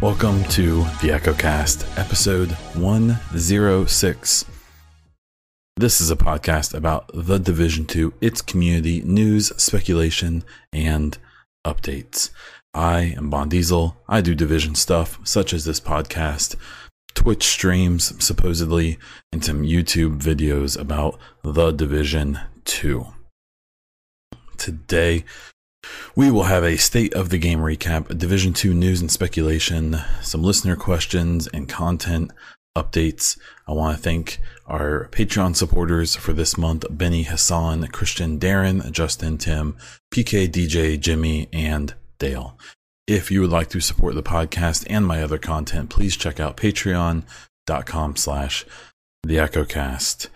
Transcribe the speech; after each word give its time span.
Welcome 0.00 0.42
to 0.44 0.82
the 1.00 1.10
EchoCast, 1.12 1.98
episode 1.98 2.52
106. 2.74 4.59
This 5.76 6.00
is 6.00 6.10
a 6.10 6.16
podcast 6.16 6.74
about 6.74 7.10
the 7.14 7.38
Division 7.38 7.86
2, 7.86 8.14
its 8.20 8.42
community, 8.42 9.00
news, 9.02 9.52
speculation, 9.56 10.44
and 10.72 11.16
updates. 11.66 12.30
I 12.74 13.14
am 13.16 13.30
Bond 13.30 13.52
Diesel. 13.52 13.96
I 14.06 14.20
do 14.20 14.34
Division 14.34 14.74
stuff, 14.74 15.18
such 15.24 15.54
as 15.54 15.64
this 15.64 15.80
podcast, 15.80 16.56
Twitch 17.14 17.44
streams, 17.44 18.12
supposedly, 18.22 18.98
and 19.32 19.44
some 19.44 19.62
YouTube 19.62 20.20
videos 20.20 20.78
about 20.78 21.18
the 21.42 21.70
Division 21.70 22.40
2. 22.66 23.06
Today, 24.58 25.24
we 26.14 26.30
will 26.30 26.44
have 26.44 26.64
a 26.64 26.76
state 26.76 27.14
of 27.14 27.30
the 27.30 27.38
game 27.38 27.60
recap, 27.60 28.18
Division 28.18 28.52
2 28.52 28.74
news 28.74 29.00
and 29.00 29.10
speculation, 29.10 29.96
some 30.20 30.42
listener 30.42 30.76
questions 30.76 31.46
and 31.46 31.68
content 31.68 32.32
updates. 32.82 33.38
I 33.66 33.72
want 33.72 33.96
to 33.96 34.02
thank 34.02 34.38
our 34.66 35.08
Patreon 35.12 35.56
supporters 35.56 36.16
for 36.16 36.32
this 36.32 36.56
month 36.56 36.84
Benny 36.90 37.24
Hassan, 37.24 37.86
Christian 37.88 38.38
Darren, 38.38 38.90
Justin 38.92 39.38
Tim, 39.38 39.76
PK 40.12 40.48
DJ 40.48 40.98
Jimmy, 40.98 41.48
and 41.52 41.94
Dale. 42.18 42.58
If 43.06 43.30
you 43.30 43.40
would 43.40 43.50
like 43.50 43.68
to 43.70 43.80
support 43.80 44.14
the 44.14 44.22
podcast 44.22 44.86
and 44.88 45.06
my 45.06 45.22
other 45.22 45.38
content, 45.38 45.90
please 45.90 46.16
check 46.16 46.38
out 46.38 46.56
patreon.com 46.56 48.16
slash 48.16 48.64
the 49.22 49.36
EchoCast. 49.36 50.28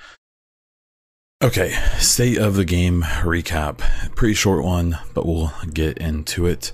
Okay, 1.43 1.71
state 1.99 2.39
of 2.39 2.55
the 2.55 2.65
game 2.65 3.03
recap. 3.03 3.79
Pretty 4.17 4.35
short 4.35 4.65
one, 4.65 4.99
but 5.13 5.27
we'll 5.27 5.53
get 5.73 5.99
into 5.99 6.47
it. 6.47 6.73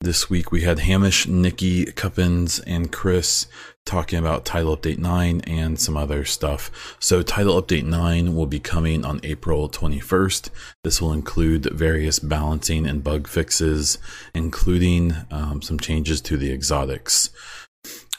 This 0.00 0.28
week 0.28 0.50
we 0.50 0.62
had 0.62 0.80
Hamish, 0.80 1.26
Nikki, 1.26 1.86
Cuppins, 1.86 2.60
and 2.66 2.92
Chris 2.92 3.46
talking 3.84 4.18
about 4.18 4.44
Title 4.44 4.76
Update 4.76 4.98
9 4.98 5.42
and 5.46 5.78
some 5.78 5.96
other 5.96 6.24
stuff. 6.24 6.96
So, 7.00 7.22
Title 7.22 7.60
Update 7.60 7.84
9 7.84 8.34
will 8.34 8.46
be 8.46 8.60
coming 8.60 9.04
on 9.04 9.20
April 9.22 9.68
21st. 9.68 10.50
This 10.84 11.00
will 11.00 11.12
include 11.12 11.64
various 11.66 12.18
balancing 12.18 12.86
and 12.86 13.04
bug 13.04 13.26
fixes, 13.26 13.98
including 14.34 15.14
um, 15.30 15.62
some 15.62 15.78
changes 15.78 16.20
to 16.22 16.36
the 16.36 16.52
exotics. 16.52 17.30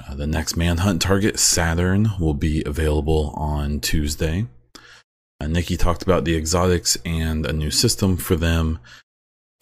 Uh, 0.07 0.15
the 0.15 0.27
next 0.27 0.57
manhunt 0.57 1.01
target, 1.01 1.39
Saturn, 1.39 2.09
will 2.19 2.33
be 2.33 2.63
available 2.65 3.33
on 3.37 3.79
Tuesday. 3.79 4.47
Uh, 5.39 5.47
Nikki 5.47 5.77
talked 5.77 6.03
about 6.03 6.25
the 6.25 6.35
exotics 6.35 6.97
and 7.05 7.45
a 7.45 7.53
new 7.53 7.71
system 7.71 8.17
for 8.17 8.35
them. 8.35 8.79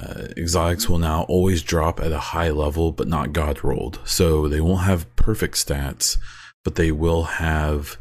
Uh, 0.02 0.28
exotics 0.36 0.90
will 0.90 0.98
now 0.98 1.24
always 1.24 1.62
drop 1.62 2.00
at 2.00 2.12
a 2.12 2.18
high 2.18 2.50
level, 2.50 2.92
but 2.92 3.08
not 3.08 3.34
god 3.34 3.64
rolled. 3.64 4.00
So 4.04 4.48
they 4.48 4.62
won't 4.62 4.86
have 4.86 5.16
perfect 5.16 5.56
stats, 5.56 6.18
but 6.64 6.76
they 6.76 6.92
will 6.92 7.24
have. 7.24 7.98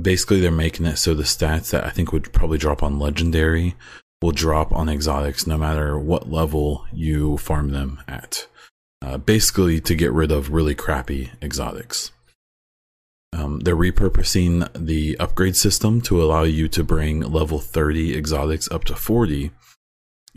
Basically, 0.00 0.40
they're 0.40 0.52
making 0.52 0.86
it 0.86 0.96
so 0.96 1.14
the 1.14 1.24
stats 1.24 1.70
that 1.70 1.84
I 1.84 1.90
think 1.90 2.12
would 2.12 2.32
probably 2.32 2.58
drop 2.58 2.82
on 2.82 3.00
legendary 3.00 3.74
will 4.22 4.30
drop 4.30 4.72
on 4.72 4.88
exotics 4.88 5.46
no 5.46 5.58
matter 5.58 5.98
what 5.98 6.30
level 6.30 6.86
you 6.92 7.38
farm 7.38 7.70
them 7.70 8.00
at. 8.06 8.46
Uh, 9.02 9.18
basically, 9.18 9.80
to 9.80 9.94
get 9.94 10.12
rid 10.12 10.30
of 10.30 10.52
really 10.52 10.74
crappy 10.74 11.30
exotics. 11.42 12.12
Um, 13.32 13.60
they're 13.60 13.76
repurposing 13.76 14.68
the 14.74 15.16
upgrade 15.18 15.56
system 15.56 16.00
to 16.02 16.22
allow 16.22 16.44
you 16.44 16.68
to 16.68 16.82
bring 16.82 17.20
level 17.20 17.58
30 17.58 18.16
exotics 18.16 18.70
up 18.70 18.84
to 18.84 18.96
40 18.96 19.50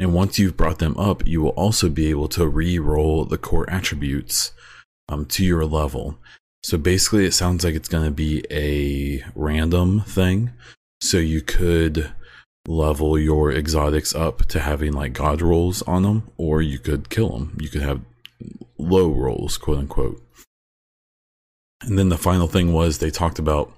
and 0.02 0.16
once 0.16 0.40
you've 0.40 0.58
brought 0.58 0.80
them 0.80 0.98
up, 0.98 1.28
you 1.28 1.44
will 1.44 1.50
also 1.50 1.88
be 1.88 2.10
able 2.10 2.28
to 2.30 2.48
re-roll 2.48 3.24
the 3.24 3.38
core 3.38 3.70
attributes 3.70 4.52
um, 5.08 5.28
to 5.28 5.46
your 5.46 5.64
level. 5.64 6.18
So 6.64 6.80
basically, 6.80 7.28
it 7.28 7.36
sounds 7.36 7.64
like 7.64 7.76
it's 7.76 7.88
going 7.88 8.06
to 8.06 8.12
be 8.12 8.44
a 8.50 9.24
random 9.36 10.02
thing. 10.02 10.54
So 11.02 11.20
you 11.20 11.42
could 11.42 12.12
level 12.68 13.20
your 13.20 13.52
exotics 13.52 14.16
up 14.16 14.46
to 14.46 14.62
having 14.62 14.94
like 14.94 15.14
god 15.14 15.40
rolls 15.40 15.84
on 15.84 16.02
them, 16.02 16.32
or 16.36 16.64
you 16.64 16.80
could 16.80 17.12
kill 17.12 17.38
them. 17.38 17.56
You 17.62 17.70
could 17.70 17.84
have 17.84 18.02
low 18.80 19.12
rolls, 19.12 19.60
quote 19.60 19.78
unquote. 19.78 20.20
And 21.84 22.00
then 22.00 22.10
the 22.10 22.18
final 22.18 22.48
thing 22.48 22.74
was 22.74 22.98
they 22.98 23.12
talked 23.12 23.38
about 23.38 23.72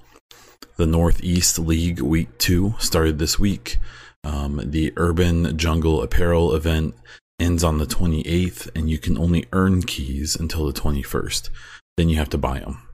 the 0.78 0.86
Northeast 0.86 1.60
League 1.60 2.00
Week 2.00 2.38
2 2.38 2.76
started 2.80 3.20
this 3.20 3.38
week. 3.38 3.78
Um, 4.24 4.62
the 4.64 4.94
Urban 4.96 5.58
Jungle 5.58 6.02
Apparel 6.02 6.56
event 6.56 6.96
ends 7.40 7.64
on 7.64 7.78
the 7.78 7.86
28th, 7.86 8.70
and 8.76 8.90
you 8.90 8.98
can 8.98 9.18
only 9.18 9.46
earn 9.52 9.84
keys 9.84 10.36
until 10.36 10.66
the 10.66 10.80
21st. 10.80 11.50
Then 11.98 12.10
you 12.10 12.18
have 12.18 12.30
to 12.30 12.38
buy 12.38 12.60
them. 12.60 12.88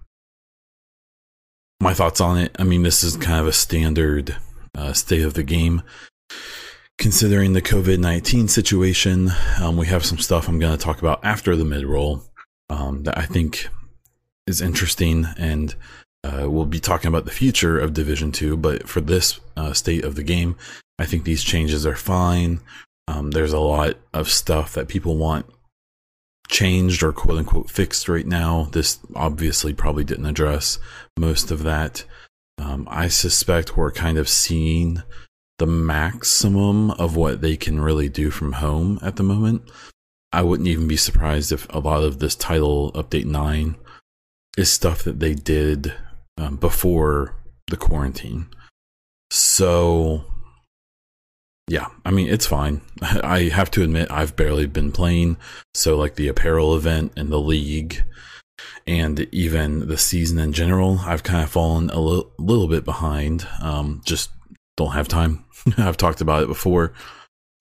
My 1.82 1.94
thoughts 1.94 2.20
on 2.20 2.38
it 2.38 2.56
I 2.60 2.64
mean, 2.64 2.84
this 2.84 3.04
is 3.04 3.16
kind 3.16 3.40
of 3.40 3.48
a 3.48 3.54
standard 3.54 4.36
uh, 4.76 4.94
state 4.94 5.24
of 5.24 5.34
the 5.34 5.44
game. 5.44 5.82
Considering 6.98 7.54
the 7.54 7.62
COVID 7.62 8.00
19 8.00 8.50
situation, 8.50 9.32
um, 9.62 9.78
we 9.78 9.88
have 9.88 10.06
some 10.06 10.18
stuff 10.18 10.50
I'm 10.50 10.60
going 10.60 10.78
to 10.78 10.84
talk 10.84 11.00
about 11.00 11.24
after 11.24 11.56
the 11.56 11.64
mid 11.64 11.86
roll 11.86 12.24
um, 12.70 13.04
that 13.04 13.18
I 13.18 13.26
think 13.26 13.70
is 14.46 14.62
interesting 14.62 15.28
and 15.38 15.76
uh, 16.24 16.50
we'll 16.50 16.66
be 16.66 16.82
talking 16.82 17.08
about 17.08 17.24
the 17.24 17.32
future 17.32 17.80
of 17.80 17.94
Division 17.94 18.32
2, 18.34 18.58
but 18.58 18.90
for 18.90 19.00
this 19.00 19.40
uh, 19.56 19.72
state 19.72 20.04
of 20.04 20.16
the 20.16 20.24
game, 20.24 20.58
I 21.00 21.06
think 21.06 21.24
these 21.24 21.44
changes 21.44 21.86
are 21.86 21.96
fine. 21.96 22.60
Um, 23.08 23.32
there's 23.32 23.54
a 23.54 23.60
lot 23.60 23.96
of 24.14 24.30
stuff 24.30 24.74
that 24.74 24.88
people 24.88 25.18
want 25.18 25.48
changed 26.50 27.04
or 27.04 27.14
quote 27.14 27.38
unquote 27.38 27.70
fixed 27.70 28.10
right 28.10 28.28
now. 28.28 28.68
This 28.72 29.00
obviously 29.16 29.74
probably 29.74 30.04
didn't 30.04 30.26
address 30.26 30.78
most 31.18 31.52
of 31.52 31.64
that. 31.64 32.04
Um, 32.58 32.88
I 32.92 33.08
suspect 33.08 33.78
we're 33.78 33.92
kind 33.92 34.18
of 34.18 34.28
seeing 34.28 35.02
the 35.60 35.68
maximum 35.68 36.92
of 36.92 37.16
what 37.16 37.42
they 37.42 37.56
can 37.56 37.80
really 37.80 38.10
do 38.10 38.30
from 38.30 38.54
home 38.54 39.00
at 39.02 39.16
the 39.16 39.24
moment. 39.24 39.62
I 40.32 40.42
wouldn't 40.42 40.68
even 40.68 40.88
be 40.88 40.98
surprised 40.98 41.52
if 41.52 41.68
a 41.70 41.80
lot 41.80 42.04
of 42.04 42.20
this 42.20 42.36
title 42.36 42.92
update 42.94 43.26
9 43.26 43.76
is 44.58 44.72
stuff 44.72 45.04
that 45.04 45.20
they 45.20 45.34
did 45.34 45.94
um, 46.38 46.58
before 46.58 47.36
the 47.68 47.78
quarantine. 47.78 48.48
So 49.32 50.26
yeah, 51.70 51.88
I 52.04 52.12
mean, 52.12 52.28
it's 52.28 52.48
fine. 52.48 52.82
I 53.02 53.44
have 53.44 53.70
to 53.72 53.84
admit, 53.84 54.12
I've 54.12 54.36
barely 54.36 54.66
been 54.66 54.92
playing. 54.92 55.38
So, 55.76 55.96
like 55.96 56.16
the 56.16 56.28
apparel 56.28 56.76
event 56.76 57.14
and 57.16 57.30
the 57.30 57.40
league, 57.40 58.04
and 58.88 59.20
even 59.32 59.88
the 59.88 59.98
season 59.98 60.40
in 60.40 60.52
general, 60.52 61.00
I've 61.06 61.24
kind 61.24 61.44
of 61.44 61.50
fallen 61.52 61.92
a 61.92 62.00
li- 62.00 62.26
little 62.40 62.68
bit 62.68 62.84
behind. 62.86 63.48
Um, 63.62 64.02
just 64.04 64.32
don't 64.78 64.94
have 64.94 65.08
time. 65.08 65.46
I've 65.78 65.98
talked 65.98 66.22
about 66.22 66.44
it 66.44 66.48
before. 66.48 66.94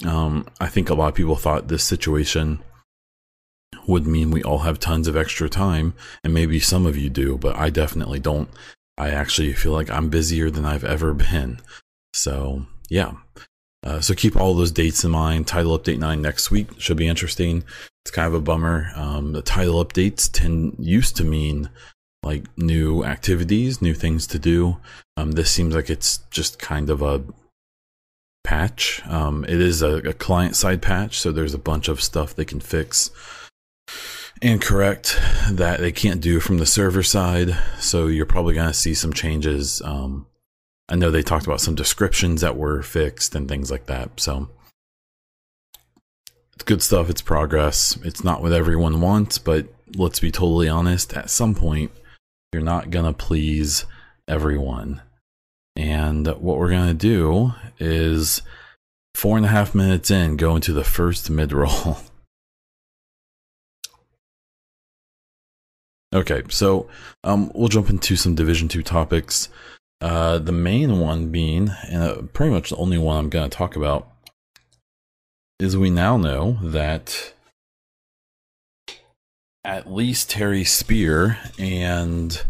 Um, 0.06 0.46
I 0.58 0.68
think 0.68 0.88
a 0.88 0.94
lot 0.94 1.08
of 1.08 1.14
people 1.14 1.36
thought 1.36 1.68
this 1.68 1.84
situation 1.84 2.60
would 3.86 4.06
mean 4.06 4.30
we 4.30 4.42
all 4.42 4.60
have 4.60 4.78
tons 4.78 5.06
of 5.06 5.16
extra 5.16 5.50
time, 5.50 5.94
and 6.24 6.32
maybe 6.32 6.60
some 6.60 6.86
of 6.86 6.96
you 6.96 7.10
do, 7.10 7.36
but 7.36 7.56
I 7.56 7.68
definitely 7.68 8.20
don't. 8.20 8.48
I 8.96 9.10
actually 9.10 9.52
feel 9.52 9.72
like 9.72 9.90
I'm 9.90 10.08
busier 10.08 10.50
than 10.50 10.64
I've 10.64 10.84
ever 10.84 11.12
been. 11.14 11.60
So, 12.14 12.66
yeah. 12.88 13.12
Uh, 13.84 14.00
so 14.00 14.14
keep 14.14 14.36
all 14.36 14.54
those 14.54 14.72
dates 14.72 15.04
in 15.04 15.10
mind. 15.10 15.46
Title 15.46 15.78
update 15.78 15.98
nine 15.98 16.20
next 16.20 16.50
week 16.50 16.68
should 16.78 16.96
be 16.96 17.06
interesting. 17.06 17.64
It's 18.04 18.10
kind 18.10 18.26
of 18.26 18.34
a 18.34 18.40
bummer. 18.40 18.90
Um, 18.96 19.32
the 19.32 19.42
title 19.42 19.84
updates 19.84 20.30
tend 20.30 20.76
used 20.78 21.16
to 21.16 21.24
mean 21.24 21.70
like 22.22 22.44
new 22.56 23.04
activities, 23.04 23.80
new 23.80 23.94
things 23.94 24.26
to 24.28 24.38
do. 24.38 24.78
Um, 25.16 25.32
this 25.32 25.50
seems 25.50 25.74
like 25.74 25.90
it's 25.90 26.18
just 26.30 26.58
kind 26.58 26.90
of 26.90 27.02
a 27.02 27.22
patch. 28.44 29.02
Um, 29.06 29.44
it 29.44 29.60
is 29.60 29.82
a, 29.82 29.96
a 29.98 30.12
client 30.12 30.56
side 30.56 30.82
patch, 30.82 31.20
so 31.20 31.30
there's 31.30 31.54
a 31.54 31.58
bunch 31.58 31.88
of 31.88 32.02
stuff 32.02 32.34
they 32.34 32.44
can 32.44 32.60
fix 32.60 33.10
and 34.40 34.60
correct 34.60 35.18
that 35.50 35.80
they 35.80 35.92
can't 35.92 36.20
do 36.20 36.40
from 36.40 36.58
the 36.58 36.66
server 36.66 37.02
side. 37.02 37.56
So 37.78 38.06
you're 38.06 38.26
probably 38.26 38.54
going 38.54 38.68
to 38.68 38.74
see 38.74 38.94
some 38.94 39.12
changes 39.12 39.82
um, 39.82 40.26
I 40.88 40.96
know 40.96 41.10
they 41.10 41.22
talked 41.22 41.46
about 41.46 41.60
some 41.60 41.74
descriptions 41.74 42.40
that 42.40 42.56
were 42.56 42.82
fixed 42.82 43.34
and 43.34 43.48
things 43.48 43.70
like 43.70 43.86
that. 43.86 44.18
So 44.20 44.48
it's 46.54 46.64
good 46.64 46.82
stuff. 46.82 47.10
It's 47.10 47.20
progress. 47.20 47.98
It's 48.04 48.24
not 48.24 48.42
what 48.42 48.52
everyone 48.52 49.00
wants, 49.00 49.38
but 49.38 49.66
let's 49.94 50.20
be 50.20 50.30
totally 50.30 50.68
honest. 50.68 51.14
At 51.14 51.30
some 51.30 51.54
point, 51.54 51.92
you're 52.52 52.62
not 52.62 52.90
going 52.90 53.04
to 53.04 53.12
please 53.12 53.84
everyone. 54.26 55.02
And 55.76 56.26
what 56.26 56.58
we're 56.58 56.70
going 56.70 56.88
to 56.88 56.94
do 56.94 57.52
is 57.78 58.42
four 59.14 59.36
and 59.36 59.46
a 59.46 59.50
half 59.50 59.74
minutes 59.74 60.10
in, 60.10 60.36
go 60.36 60.56
into 60.56 60.72
the 60.72 60.84
first 60.84 61.30
mid 61.30 61.52
roll. 61.52 61.98
okay, 66.14 66.42
so 66.48 66.88
um, 67.22 67.52
we'll 67.54 67.68
jump 67.68 67.90
into 67.90 68.16
some 68.16 68.34
Division 68.34 68.68
2 68.68 68.82
topics. 68.82 69.48
Uh, 70.00 70.38
the 70.38 70.52
main 70.52 71.00
one 71.00 71.30
being, 71.30 71.70
and 71.88 72.02
uh, 72.02 72.22
pretty 72.32 72.52
much 72.52 72.70
the 72.70 72.76
only 72.76 72.98
one 72.98 73.16
I'm 73.16 73.28
going 73.28 73.50
to 73.50 73.56
talk 73.56 73.74
about, 73.74 74.08
is 75.58 75.76
we 75.76 75.90
now 75.90 76.16
know 76.16 76.58
that 76.62 77.32
at 79.64 79.92
least 79.92 80.30
Terry 80.30 80.64
Spier 80.64 81.38
and 81.58 82.42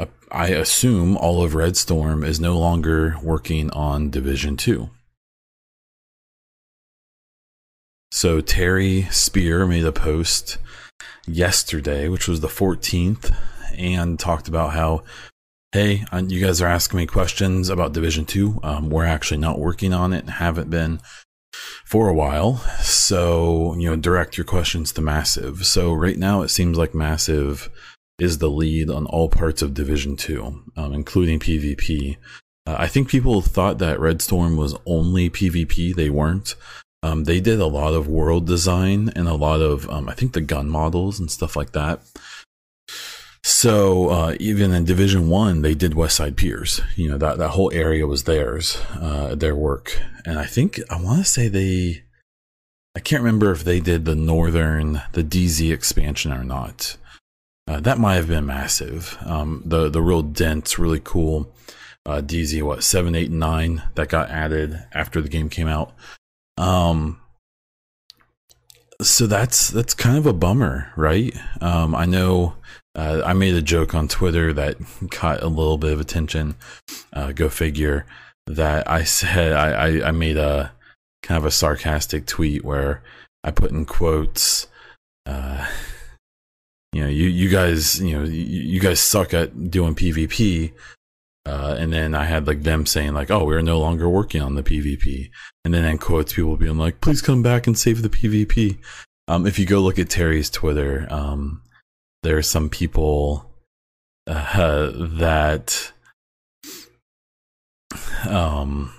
uh, 0.00 0.06
I 0.30 0.48
assume 0.48 1.16
all 1.16 1.42
of 1.42 1.54
Red 1.54 1.76
Storm 1.76 2.24
is 2.24 2.40
no 2.40 2.58
longer 2.58 3.16
working 3.22 3.70
on 3.70 4.10
Division 4.10 4.56
2. 4.56 4.90
So 8.10 8.40
Terry 8.40 9.06
Spier 9.10 9.66
made 9.66 9.84
a 9.84 9.92
post 9.92 10.58
yesterday, 11.26 12.08
which 12.08 12.26
was 12.26 12.40
the 12.40 12.48
14th, 12.48 13.34
and 13.76 14.18
talked 14.18 14.48
about 14.48 14.72
how, 14.72 15.04
hey, 15.72 16.04
you 16.28 16.44
guys 16.44 16.62
are 16.62 16.68
asking 16.68 16.98
me 16.98 17.06
questions 17.06 17.68
about 17.68 17.92
Division 17.92 18.24
2. 18.24 18.60
Um, 18.62 18.90
we're 18.90 19.04
actually 19.04 19.38
not 19.38 19.58
working 19.58 19.92
on 19.92 20.12
it 20.12 20.20
and 20.20 20.30
haven't 20.30 20.70
been 20.70 21.00
for 21.84 22.08
a 22.08 22.14
while. 22.14 22.56
So, 22.80 23.74
you 23.76 23.90
know, 23.90 23.96
direct 23.96 24.38
your 24.38 24.46
questions 24.46 24.92
to 24.92 25.02
Massive. 25.02 25.66
So, 25.66 25.92
right 25.92 26.16
now, 26.16 26.42
it 26.42 26.48
seems 26.48 26.78
like 26.78 26.94
Massive 26.94 27.68
is 28.18 28.38
the 28.38 28.50
lead 28.50 28.90
on 28.90 29.06
all 29.06 29.28
parts 29.28 29.60
of 29.60 29.74
Division 29.74 30.16
2, 30.16 30.64
um, 30.76 30.92
including 30.92 31.38
PvP. 31.38 32.16
Uh, 32.66 32.76
I 32.78 32.86
think 32.86 33.08
people 33.08 33.42
thought 33.42 33.78
that 33.78 34.00
Red 34.00 34.22
Storm 34.22 34.56
was 34.56 34.74
only 34.86 35.28
PvP. 35.28 35.94
They 35.94 36.10
weren't. 36.10 36.54
Um, 37.02 37.24
they 37.24 37.40
did 37.40 37.60
a 37.60 37.66
lot 37.66 37.94
of 37.94 38.08
world 38.08 38.46
design 38.46 39.10
and 39.14 39.28
a 39.28 39.34
lot 39.34 39.60
of, 39.60 39.88
um, 39.90 40.08
I 40.08 40.14
think, 40.14 40.32
the 40.32 40.40
gun 40.40 40.68
models 40.68 41.20
and 41.20 41.30
stuff 41.30 41.56
like 41.56 41.72
that. 41.72 42.00
So 43.48 44.10
uh, 44.10 44.36
even 44.38 44.74
in 44.74 44.84
Division 44.84 45.30
One, 45.30 45.62
they 45.62 45.74
did 45.74 45.94
West 45.94 46.16
Side 46.16 46.36
Piers. 46.36 46.82
You 46.96 47.08
know 47.08 47.16
that 47.16 47.38
that 47.38 47.48
whole 47.48 47.72
area 47.72 48.06
was 48.06 48.24
theirs, 48.24 48.76
uh, 49.00 49.34
their 49.34 49.56
work. 49.56 49.98
And 50.26 50.38
I 50.38 50.44
think 50.44 50.78
I 50.90 51.00
want 51.00 51.24
to 51.24 51.24
say 51.24 51.48
they, 51.48 52.02
I 52.94 53.00
can't 53.00 53.22
remember 53.22 53.50
if 53.50 53.64
they 53.64 53.80
did 53.80 54.04
the 54.04 54.14
Northern, 54.14 55.00
the 55.12 55.24
DZ 55.24 55.72
expansion 55.72 56.30
or 56.30 56.44
not. 56.44 56.98
Uh, 57.66 57.80
that 57.80 57.98
might 57.98 58.16
have 58.16 58.28
been 58.28 58.44
massive. 58.44 59.16
Um, 59.24 59.62
the 59.64 59.88
the 59.88 60.02
real 60.02 60.20
dense, 60.20 60.78
really 60.78 61.00
cool 61.02 61.50
uh, 62.04 62.20
DZ 62.20 62.62
what 62.62 62.84
seven, 62.84 63.14
eight, 63.14 63.30
and 63.30 63.40
nine 63.40 63.82
that 63.94 64.10
got 64.10 64.28
added 64.28 64.84
after 64.92 65.22
the 65.22 65.28
game 65.30 65.48
came 65.48 65.68
out. 65.68 65.94
Um, 66.58 67.18
so 69.00 69.26
that's 69.26 69.70
that's 69.70 69.94
kind 69.94 70.18
of 70.18 70.26
a 70.26 70.34
bummer, 70.34 70.92
right? 70.96 71.34
Um, 71.62 71.94
I 71.94 72.04
know 72.04 72.54
uh, 72.98 73.22
I 73.24 73.32
made 73.32 73.54
a 73.54 73.62
joke 73.62 73.94
on 73.94 74.08
Twitter 74.08 74.52
that 74.54 74.76
caught 75.12 75.40
a 75.40 75.46
little 75.46 75.78
bit 75.78 75.92
of 75.92 76.00
attention. 76.00 76.56
Uh, 77.12 77.30
go 77.30 77.48
figure. 77.48 78.06
That 78.48 78.90
I 78.90 79.04
said 79.04 79.52
I, 79.52 79.70
I, 79.70 80.08
I 80.08 80.10
made 80.10 80.36
a 80.36 80.72
kind 81.22 81.38
of 81.38 81.44
a 81.44 81.50
sarcastic 81.52 82.26
tweet 82.26 82.64
where 82.64 83.02
I 83.44 83.52
put 83.52 83.70
in 83.70 83.84
quotes. 83.84 84.66
Uh, 85.26 85.64
you 86.92 87.02
know, 87.02 87.08
you 87.08 87.28
you 87.28 87.48
guys, 87.48 88.00
you 88.00 88.18
know, 88.18 88.24
you, 88.24 88.42
you 88.42 88.80
guys 88.80 88.98
suck 88.98 89.32
at 89.32 89.70
doing 89.70 89.94
PvP. 89.94 90.72
Uh, 91.46 91.76
and 91.78 91.92
then 91.92 92.16
I 92.16 92.24
had 92.24 92.48
like 92.48 92.64
them 92.64 92.84
saying 92.84 93.14
like, 93.14 93.30
"Oh, 93.30 93.44
we're 93.44 93.62
no 93.62 93.78
longer 93.78 94.08
working 94.08 94.42
on 94.42 94.56
the 94.56 94.62
PvP." 94.62 95.30
And 95.64 95.72
then 95.72 95.84
in 95.84 95.98
quotes, 95.98 96.32
people 96.32 96.56
being 96.56 96.76
like, 96.78 97.00
"Please 97.00 97.22
come 97.22 97.44
back 97.44 97.68
and 97.68 97.78
save 97.78 98.02
the 98.02 98.10
PvP." 98.10 98.78
Um, 99.28 99.46
if 99.46 99.58
you 99.58 99.66
go 99.66 99.78
look 99.80 99.98
at 99.98 100.10
Terry's 100.10 100.50
Twitter, 100.50 101.06
um, 101.10 101.62
there 102.22 102.36
are 102.36 102.42
some 102.42 102.68
people 102.68 103.50
uh, 104.26 104.90
that 104.94 105.92
um 108.28 108.92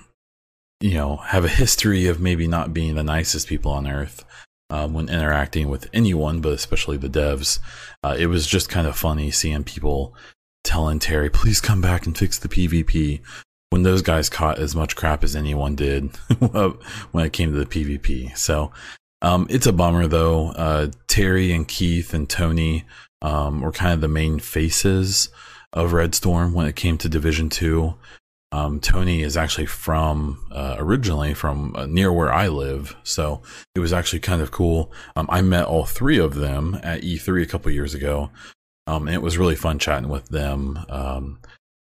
you 0.81 0.93
know 0.93 1.17
have 1.17 1.45
a 1.45 1.49
history 1.49 2.07
of 2.07 2.19
maybe 2.19 2.47
not 2.47 2.73
being 2.73 2.95
the 2.95 3.03
nicest 3.03 3.47
people 3.47 3.71
on 3.71 3.87
earth 3.87 4.23
um, 4.69 4.93
when 4.93 5.09
interacting 5.09 5.69
with 5.69 5.89
anyone 5.93 6.41
but 6.41 6.53
especially 6.53 6.97
the 6.97 7.09
devs. 7.09 7.59
Uh, 8.03 8.15
it 8.17 8.27
was 8.27 8.47
just 8.47 8.69
kind 8.69 8.87
of 8.87 8.95
funny 8.95 9.29
seeing 9.31 9.63
people 9.63 10.13
telling 10.63 10.99
terry 10.99 11.29
please 11.29 11.61
come 11.61 11.81
back 11.81 12.05
and 12.05 12.17
fix 12.17 12.39
the 12.39 12.49
pvp 12.49 13.21
when 13.69 13.83
those 13.83 14.01
guys 14.01 14.29
caught 14.29 14.57
as 14.59 14.75
much 14.75 14.95
crap 14.95 15.23
as 15.23 15.35
anyone 15.35 15.75
did 15.75 16.15
when 17.11 17.25
it 17.25 17.33
came 17.33 17.51
to 17.51 17.59
the 17.59 17.65
pvp 17.65 18.35
so 18.37 18.71
um, 19.21 19.47
it's 19.49 19.67
a 19.67 19.73
bummer 19.73 20.07
though 20.07 20.49
uh, 20.51 20.87
terry 21.07 21.51
and 21.51 21.67
keith 21.67 22.13
and 22.13 22.29
tony 22.29 22.85
um, 23.21 23.61
were 23.61 23.71
kind 23.71 23.93
of 23.93 24.01
the 24.01 24.07
main 24.07 24.39
faces 24.39 25.29
of 25.73 25.93
Red 25.93 26.15
Storm 26.15 26.53
when 26.53 26.67
it 26.67 26.75
came 26.75 26.97
to 26.99 27.09
Division 27.09 27.49
Two. 27.49 27.95
Um, 28.51 28.79
Tony 28.79 29.21
is 29.21 29.37
actually 29.37 29.67
from 29.67 30.43
uh, 30.51 30.75
originally 30.79 31.35
from 31.35 31.75
uh, 31.75 31.85
near 31.85 32.11
where 32.11 32.33
I 32.33 32.47
live, 32.47 32.95
so 33.03 33.43
it 33.75 33.79
was 33.79 33.93
actually 33.93 34.21
kind 34.21 34.41
of 34.41 34.49
cool. 34.49 34.91
Um, 35.15 35.27
I 35.29 35.41
met 35.41 35.65
all 35.65 35.85
three 35.85 36.17
of 36.17 36.33
them 36.33 36.79
at 36.81 37.01
E3 37.01 37.43
a 37.43 37.45
couple 37.45 37.71
years 37.71 37.93
ago, 37.93 38.31
um, 38.87 39.07
and 39.07 39.13
it 39.13 39.21
was 39.21 39.37
really 39.37 39.55
fun 39.55 39.77
chatting 39.77 40.09
with 40.09 40.29
them. 40.29 40.79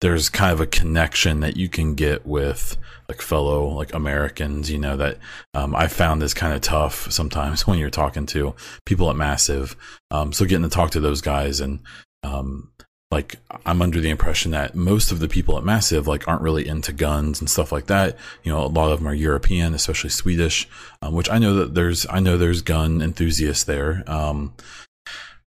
There's 0.01 0.30
kind 0.30 0.54
of 0.54 0.62
a 0.62 0.68
connection 0.68 1.42
that 1.42 1.57
you 1.57 1.68
can 1.69 1.96
get 1.96 2.25
with 2.25 2.78
like 3.07 3.22
fellow 3.22 3.68
like 3.68 3.94
Americans, 3.94 4.72
you 4.72 4.78
know, 4.78 4.96
that 4.96 5.18
um, 5.54 5.75
I 5.75 5.88
found 5.88 6.24
is 6.24 6.34
kind 6.34 6.54
of 6.54 6.62
tough 6.62 7.12
sometimes 7.12 7.68
when 7.68 7.80
you're 7.80 7.90
talking 7.90 8.25
to 8.28 8.56
people 8.86 9.10
at 9.10 9.16
Massive. 9.16 9.75
Um, 10.12 10.31
so 10.31 10.46
getting 10.46 10.63
to 10.63 10.69
talk 10.69 10.92
to 10.92 11.00
those 11.00 11.22
guys 11.22 11.60
and 11.60 11.80
um, 12.24 12.72
like 13.12 13.38
I'm 13.66 13.81
under 13.81 14.00
the 14.00 14.12
impression 14.12 14.51
that 14.51 14.75
most 14.75 15.12
of 15.12 15.19
the 15.19 15.28
people 15.28 15.57
at 15.57 15.63
Massive 15.63 16.07
like 16.07 16.28
aren't 16.28 16.44
really 16.44 16.68
into 16.68 16.94
guns 16.94 17.40
and 17.40 17.50
stuff 17.50 17.72
like 17.72 17.88
that. 17.88 18.18
You 18.44 18.52
know, 18.52 18.63
a 18.63 18.68
lot 18.68 18.92
of 18.92 19.00
them 19.00 19.07
are 19.07 19.13
European, 19.13 19.74
especially 19.74 20.12
Swedish, 20.12 20.68
um, 21.02 21.16
which 21.16 21.30
I 21.30 21.40
know 21.40 21.56
that 21.56 21.74
there's 21.74 22.06
I 22.10 22.19
know 22.19 22.38
there's 22.38 22.62
gun 22.62 23.02
enthusiasts 23.02 23.63
there. 23.63 24.04
Um, 24.06 24.54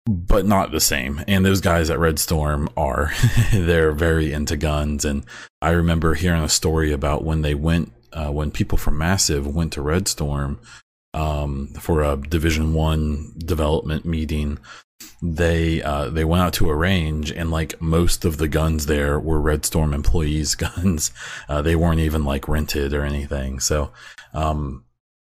but 0.07 0.47
not 0.47 0.71
the 0.71 0.81
same. 0.81 1.23
And 1.29 1.45
those 1.45 1.61
guys 1.61 1.91
at 1.91 1.99
Red 1.99 2.19
Storm 2.19 2.69
are 2.77 3.13
they're 3.53 3.93
very 3.93 4.33
into 4.33 4.57
guns. 4.57 5.05
And 5.05 5.25
I 5.61 5.71
remember 5.71 6.15
hearing 6.15 6.43
a 6.43 6.49
story 6.49 6.93
about 6.93 7.25
when 7.25 7.43
they 7.43 7.55
went 7.55 7.93
uh, 8.13 8.31
when 8.31 8.51
people 8.51 8.77
from 8.77 8.99
Massive 8.99 9.47
went 9.47 9.73
to 9.75 9.83
Red 9.83 10.09
Storm 10.09 10.61
um, 11.15 11.69
for 11.79 12.03
a 12.03 12.17
Division 12.17 12.75
One 12.75 13.33
development 13.39 14.05
meeting. 14.05 14.59
They 15.23 15.83
uh, 15.83 16.09
they 16.09 16.25
went 16.25 16.43
out 16.43 16.55
to 16.55 16.71
a 16.71 16.75
range 16.75 17.31
and 17.31 17.51
like 17.51 17.81
most 17.81 18.25
of 18.25 18.39
the 18.39 18.49
guns 18.49 18.87
there 18.87 19.19
were 19.19 19.41
Red 19.41 19.65
Storm 19.65 19.93
employees' 19.93 20.55
guns. 20.57 21.13
Uh, 21.49 21.63
they 21.63 21.77
weren't 21.77 22.01
even 22.01 22.25
like 22.25 22.49
rented 22.49 22.95
or 22.95 23.05
anything. 23.05 23.61
So 23.61 23.93
um, 24.33 24.85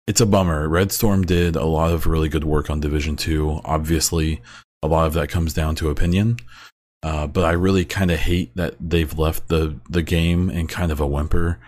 it's 0.07 0.21
a 0.21 0.25
bummer. 0.25 0.67
Red 0.67 0.91
Storm 0.91 1.23
did 1.23 1.55
a 1.55 1.65
lot 1.65 1.91
of 1.91 2.05
really 2.05 2.29
good 2.29 2.43
work 2.43 2.69
on 2.69 2.79
Division 2.79 3.15
Two. 3.15 3.61
Obviously, 3.63 4.41
a 4.81 4.87
lot 4.87 5.07
of 5.07 5.13
that 5.13 5.29
comes 5.29 5.53
down 5.53 5.75
to 5.75 5.89
opinion. 5.89 6.37
Uh, 7.01 7.27
but 7.27 7.43
I 7.43 7.51
really 7.51 7.83
kind 7.83 8.11
of 8.11 8.19
hate 8.19 8.55
that 8.55 8.75
they've 8.79 9.17
left 9.17 9.49
the 9.49 9.79
the 9.89 10.01
game 10.01 10.49
in 10.49 10.67
kind 10.67 10.91
of 10.91 10.99
a 10.99 11.07
whimper. 11.07 11.59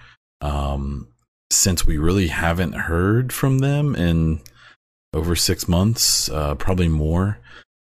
Um, 0.41 1.07
since 1.51 1.85
we 1.85 1.97
really 1.97 2.27
haven't 2.27 2.73
heard 2.73 3.31
from 3.31 3.59
them 3.59 3.95
in 3.95 4.41
over 5.13 5.35
six 5.35 5.67
months, 5.67 6.29
uh, 6.29 6.55
probably 6.55 6.87
more. 6.89 7.39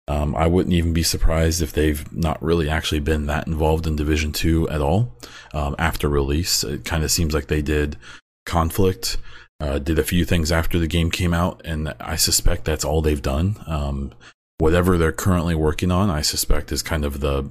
Um, 0.08 0.36
I 0.36 0.48
wouldn't 0.48 0.74
even 0.74 0.92
be 0.92 1.04
surprised 1.04 1.62
if 1.62 1.72
they've 1.72 2.12
not 2.12 2.42
really 2.42 2.68
actually 2.68 3.00
been 3.00 3.28
that 3.28 3.46
involved 3.46 3.86
in 3.86 3.96
Division 3.96 4.32
Two 4.32 4.68
at 4.70 4.82
all 4.82 5.14
um, 5.54 5.76
after 5.78 6.10
release. 6.10 6.64
It 6.64 6.84
kind 6.84 7.04
of 7.04 7.12
seems 7.12 7.34
like 7.34 7.48
they 7.48 7.62
did 7.62 7.98
conflict, 8.46 9.18
uh, 9.60 9.80
did 9.80 10.00
a 10.00 10.04
few 10.04 10.26
things 10.26 10.52
after 10.52 10.80
the 10.80 10.88
game 10.88 11.12
came 11.12 11.34
out, 11.34 11.62
and 11.66 11.94
I 12.00 12.16
suspect 12.16 12.66
that's 12.66 12.86
all 12.86 13.02
they've 13.02 13.22
done. 13.22 13.62
Um, 13.68 14.14
whatever 14.58 14.98
they're 14.98 15.12
currently 15.12 15.56
working 15.56 15.92
on, 15.92 16.10
I 16.10 16.22
suspect 16.22 16.72
is 16.72 16.82
kind 16.82 17.04
of 17.04 17.20
the, 17.20 17.50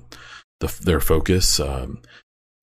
the 0.61 0.75
their 0.83 1.00
focus. 1.00 1.61
Um, 1.61 2.00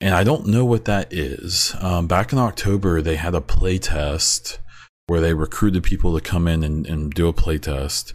and 0.01 0.13
I 0.13 0.23
don't 0.23 0.47
know 0.47 0.65
what 0.65 0.85
that 0.85 1.13
is. 1.13 1.75
Um, 1.79 2.07
back 2.07 2.33
in 2.33 2.39
October, 2.39 3.01
they 3.01 3.15
had 3.15 3.35
a 3.35 3.41
play 3.41 3.77
test 3.77 4.59
where 5.07 5.21
they 5.21 5.33
recruited 5.33 5.83
people 5.83 6.15
to 6.15 6.21
come 6.21 6.47
in 6.47 6.63
and, 6.63 6.85
and 6.87 7.13
do 7.13 7.27
a 7.27 7.33
play 7.33 7.57
test. 7.57 8.13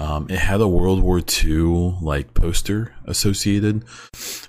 Um, 0.00 0.26
it 0.28 0.40
had 0.40 0.60
a 0.60 0.66
World 0.66 1.02
War 1.02 1.20
II 1.20 1.96
like 2.02 2.34
poster 2.34 2.92
associated. 3.04 3.84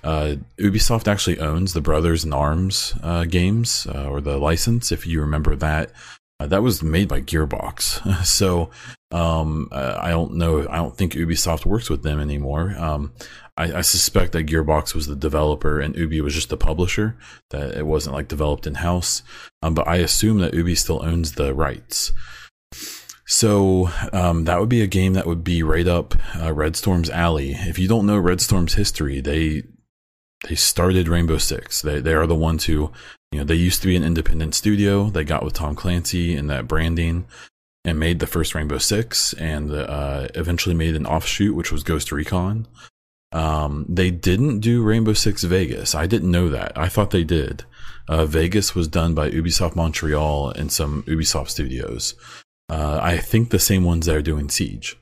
Uh, 0.02 0.36
Ubisoft 0.58 1.06
actually 1.06 1.38
owns 1.38 1.72
the 1.72 1.80
Brothers 1.80 2.24
in 2.24 2.32
Arms 2.32 2.94
uh, 3.02 3.24
games 3.24 3.86
uh, 3.86 4.08
or 4.08 4.20
the 4.20 4.38
license, 4.38 4.90
if 4.90 5.06
you 5.06 5.20
remember 5.20 5.54
that. 5.54 5.92
Uh, 6.38 6.46
that 6.46 6.62
was 6.62 6.82
made 6.82 7.08
by 7.08 7.20
Gearbox, 7.20 8.24
so 8.26 8.70
um, 9.10 9.68
I 9.72 10.10
don't 10.10 10.34
know. 10.34 10.68
I 10.68 10.76
don't 10.76 10.96
think 10.96 11.14
Ubisoft 11.14 11.64
works 11.64 11.88
with 11.88 12.02
them 12.02 12.20
anymore. 12.20 12.74
Um, 12.76 13.12
I, 13.56 13.78
I, 13.78 13.80
suspect 13.80 14.32
that 14.32 14.46
Gearbox 14.46 14.94
was 14.94 15.06
the 15.06 15.16
developer 15.16 15.80
and 15.80 15.96
Ubi 15.96 16.20
was 16.20 16.34
just 16.34 16.50
the 16.50 16.56
publisher. 16.58 17.16
That 17.50 17.74
it 17.74 17.86
wasn't 17.86 18.14
like 18.14 18.28
developed 18.28 18.66
in 18.66 18.74
house. 18.74 19.22
Um, 19.62 19.74
but 19.74 19.88
I 19.88 19.96
assume 19.96 20.38
that 20.40 20.52
Ubi 20.52 20.74
still 20.74 21.02
owns 21.02 21.32
the 21.32 21.54
rights. 21.54 22.12
So 23.26 23.90
um, 24.12 24.44
that 24.44 24.60
would 24.60 24.68
be 24.68 24.82
a 24.82 24.86
game 24.86 25.14
that 25.14 25.26
would 25.26 25.42
be 25.42 25.62
right 25.62 25.88
up 25.88 26.14
uh, 26.40 26.52
Red 26.52 26.76
Storm's 26.76 27.10
alley. 27.10 27.52
If 27.52 27.78
you 27.78 27.88
don't 27.88 28.06
know 28.06 28.18
Red 28.18 28.40
Storm's 28.40 28.74
history, 28.74 29.20
they 29.20 29.62
they 30.48 30.54
started 30.54 31.08
Rainbow 31.08 31.38
Six. 31.38 31.82
They 31.82 32.00
they 32.00 32.14
are 32.14 32.26
the 32.26 32.34
ones 32.34 32.64
who 32.64 32.92
you 33.32 33.38
know 33.38 33.44
they 33.44 33.54
used 33.54 33.80
to 33.82 33.88
be 33.88 33.96
an 33.96 34.04
independent 34.04 34.54
studio. 34.54 35.10
They 35.10 35.24
got 35.24 35.44
with 35.44 35.54
Tom 35.54 35.74
Clancy 35.74 36.34
and 36.36 36.48
that 36.50 36.68
branding 36.68 37.26
and 37.84 38.00
made 38.00 38.18
the 38.18 38.26
first 38.26 38.54
Rainbow 38.54 38.78
Six, 38.78 39.32
and 39.34 39.72
uh, 39.72 40.28
eventually 40.34 40.74
made 40.74 40.96
an 40.96 41.06
offshoot, 41.06 41.54
which 41.54 41.70
was 41.70 41.84
Ghost 41.84 42.10
Recon. 42.10 42.66
Um, 43.32 43.86
they 43.88 44.10
didn't 44.10 44.60
do 44.60 44.82
Rainbow 44.82 45.12
Six 45.12 45.44
Vegas. 45.44 45.94
I 45.94 46.06
didn't 46.06 46.30
know 46.30 46.48
that. 46.48 46.76
I 46.76 46.88
thought 46.88 47.10
they 47.10 47.24
did. 47.24 47.64
Uh, 48.08 48.24
Vegas 48.24 48.74
was 48.74 48.88
done 48.88 49.14
by 49.14 49.30
Ubisoft 49.30 49.74
Montreal 49.76 50.50
and 50.50 50.70
some 50.70 51.02
Ubisoft 51.04 51.48
studios. 51.50 52.14
Uh, 52.68 52.98
I 53.02 53.18
think 53.18 53.50
the 53.50 53.58
same 53.58 53.84
ones 53.84 54.06
that 54.06 54.16
are 54.16 54.22
doing 54.22 54.48
Siege. 54.48 54.96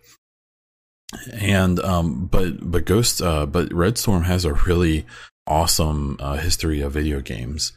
And 1.32 1.78
um, 1.80 2.26
but 2.26 2.70
but 2.70 2.86
Ghost, 2.86 3.22
uh, 3.22 3.46
but 3.46 3.72
Red 3.72 3.98
Storm 3.98 4.24
has 4.24 4.44
a 4.44 4.54
really 4.54 5.06
awesome 5.46 6.16
uh, 6.20 6.36
history 6.36 6.80
of 6.80 6.92
video 6.92 7.20
games 7.20 7.72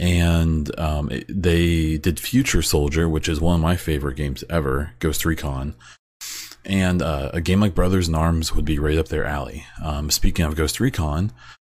and 0.00 0.76
um, 0.80 1.10
it, 1.10 1.26
they 1.28 1.98
did 1.98 2.18
Future 2.18 2.62
Soldier, 2.62 3.06
which 3.06 3.28
is 3.28 3.38
one 3.38 3.56
of 3.56 3.60
my 3.60 3.76
favorite 3.76 4.16
games 4.16 4.42
ever, 4.48 4.92
Ghost 4.98 5.26
Recon. 5.26 5.74
And 6.64 7.02
uh, 7.02 7.30
a 7.34 7.42
game 7.42 7.60
like 7.60 7.74
Brothers 7.74 8.08
in 8.08 8.14
Arms 8.14 8.54
would 8.54 8.64
be 8.64 8.78
right 8.78 8.96
up 8.96 9.08
their 9.08 9.26
alley. 9.26 9.66
Um, 9.82 10.10
speaking 10.10 10.46
of 10.46 10.56
Ghost 10.56 10.80
Recon, 10.80 11.32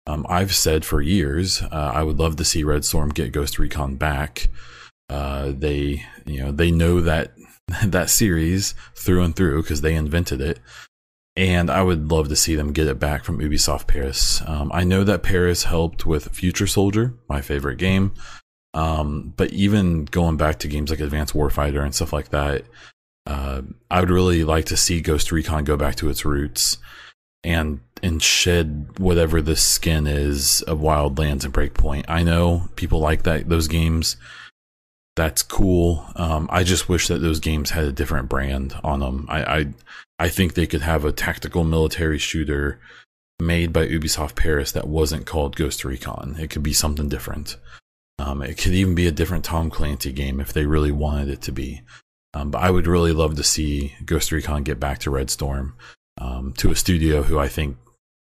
um, 0.08 0.26
I've 0.28 0.54
said 0.54 0.84
for 0.84 1.00
years 1.00 1.62
uh, 1.62 1.92
I 1.94 2.02
would 2.02 2.18
love 2.18 2.34
to 2.36 2.44
see 2.44 2.64
Red 2.64 2.84
Storm 2.84 3.10
get 3.10 3.32
Ghost 3.32 3.60
Recon 3.60 3.94
back. 3.94 4.48
Uh, 5.08 5.52
they, 5.56 6.04
you 6.24 6.42
know, 6.42 6.50
they 6.50 6.72
know 6.72 7.00
that 7.00 7.32
that 7.84 8.10
series 8.10 8.74
through 8.96 9.22
and 9.22 9.36
through 9.36 9.62
because 9.62 9.82
they 9.82 9.94
invented 9.94 10.40
it 10.40 10.58
and 11.36 11.70
I 11.70 11.82
would 11.82 12.10
love 12.10 12.28
to 12.28 12.36
see 12.36 12.54
them 12.54 12.72
get 12.72 12.86
it 12.86 12.98
back 12.98 13.24
from 13.24 13.38
Ubisoft 13.38 13.86
Paris. 13.86 14.42
Um, 14.46 14.70
I 14.72 14.84
know 14.84 15.04
that 15.04 15.22
Paris 15.22 15.64
helped 15.64 16.06
with 16.06 16.28
Future 16.30 16.66
Soldier, 16.66 17.14
my 17.28 17.42
favorite 17.42 17.76
game. 17.76 18.14
Um, 18.72 19.32
but 19.36 19.52
even 19.52 20.06
going 20.06 20.36
back 20.36 20.58
to 20.60 20.68
games 20.68 20.90
like 20.90 21.00
Advanced 21.00 21.34
Warfighter 21.34 21.82
and 21.82 21.94
stuff 21.94 22.12
like 22.12 22.30
that, 22.30 22.64
uh, 23.26 23.62
I 23.90 24.00
would 24.00 24.10
really 24.10 24.44
like 24.44 24.66
to 24.66 24.76
see 24.76 25.00
Ghost 25.00 25.32
Recon 25.32 25.64
go 25.64 25.76
back 25.76 25.96
to 25.96 26.08
its 26.08 26.24
roots 26.24 26.78
and 27.42 27.80
and 28.02 28.22
shed 28.22 28.98
whatever 28.98 29.40
the 29.40 29.56
skin 29.56 30.06
is 30.06 30.62
of 30.62 30.78
Wildlands 30.78 31.44
and 31.44 31.54
Breakpoint. 31.54 32.04
I 32.08 32.22
know 32.22 32.68
people 32.76 33.00
like 33.00 33.22
that 33.24 33.48
those 33.48 33.68
games. 33.68 34.16
That's 35.16 35.42
cool. 35.42 36.06
Um, 36.14 36.46
I 36.52 36.62
just 36.62 36.90
wish 36.90 37.08
that 37.08 37.22
those 37.22 37.40
games 37.40 37.70
had 37.70 37.84
a 37.84 37.92
different 37.92 38.28
brand 38.28 38.78
on 38.84 39.00
them. 39.00 39.26
I, 39.30 39.42
I 39.42 39.66
I 40.18 40.28
think 40.28 40.54
they 40.54 40.66
could 40.66 40.82
have 40.82 41.04
a 41.04 41.12
tactical 41.12 41.64
military 41.64 42.18
shooter 42.18 42.80
made 43.38 43.73
by 43.73 43.87
Ubisoft 43.87 44.35
Paris 44.35 44.73
that 44.73 44.88
wasn't 44.88 45.26
called 45.26 45.56
Ghost 45.56 45.85
Recon. 45.85 46.37
It 46.38 46.49
could 46.49 46.62
be 46.62 46.73
something 46.73 47.08
different. 47.08 47.56
Um, 48.18 48.40
it 48.42 48.56
could 48.56 48.73
even 48.73 48.94
be 48.94 49.06
a 49.06 49.12
different 49.12 49.44
Tom 49.44 49.68
Clancy 49.68 50.12
game 50.12 50.40
if 50.40 50.52
they 50.52 50.64
really 50.64 50.92
wanted 50.92 51.28
it 51.28 51.42
to 51.42 51.52
be. 51.52 51.82
Um, 52.32 52.50
but 52.50 52.62
I 52.62 52.70
would 52.70 52.87
really 52.87 53.12
love 53.12 53.35
to 53.37 53.42
see 53.42 53.94
Ghost 54.04 54.32
Recon 54.32 54.62
get 54.62 54.80
back 54.80 54.99
to 55.00 55.11
Red 55.11 55.30
Storm, 55.30 55.75
um, 56.18 56.54
to 56.58 56.70
a 56.70 56.76
studio 56.76 57.23
who 57.23 57.38
I 57.38 57.49
think 57.49 57.76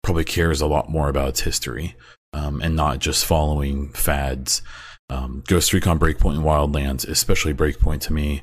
probably 0.02 0.24
cares 0.24 0.60
a 0.60 0.66
lot 0.66 0.90
more 0.90 1.08
about 1.08 1.30
its 1.30 1.40
history 1.40 1.96
um, 2.32 2.60
and 2.62 2.76
not 2.76 2.98
just 2.98 3.24
following 3.24 3.90
fads. 3.92 4.62
Um, 5.10 5.44
Ghost 5.46 5.72
Recon 5.72 5.98
Breakpoint 5.98 6.36
and 6.36 6.44
Wildlands, 6.44 7.06
especially 7.06 7.54
Breakpoint 7.54 8.00
to 8.02 8.12
me, 8.12 8.42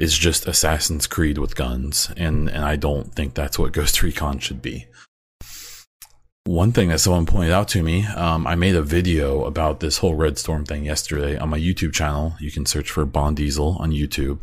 is 0.00 0.16
just 0.16 0.48
Assassin's 0.48 1.06
Creed 1.06 1.38
with 1.38 1.54
guns, 1.54 2.10
and 2.16 2.48
and 2.48 2.64
I 2.64 2.74
don't 2.76 3.14
think 3.14 3.34
that's 3.34 3.58
what 3.58 3.72
Ghost 3.72 4.02
Recon 4.02 4.38
should 4.38 4.62
be. 4.62 4.86
One 6.44 6.72
thing 6.72 6.88
that 6.88 7.00
someone 7.00 7.26
pointed 7.26 7.52
out 7.52 7.68
to 7.68 7.82
me, 7.82 8.06
um, 8.06 8.46
I 8.46 8.54
made 8.54 8.74
a 8.74 8.82
video 8.82 9.44
about 9.44 9.80
this 9.80 9.98
whole 9.98 10.14
Red 10.14 10.38
Storm 10.38 10.64
thing 10.64 10.84
yesterday 10.84 11.36
on 11.36 11.50
my 11.50 11.58
YouTube 11.58 11.92
channel. 11.92 12.34
You 12.40 12.50
can 12.50 12.64
search 12.64 12.90
for 12.90 13.04
Bond 13.04 13.36
Diesel 13.36 13.76
on 13.78 13.92
YouTube. 13.92 14.38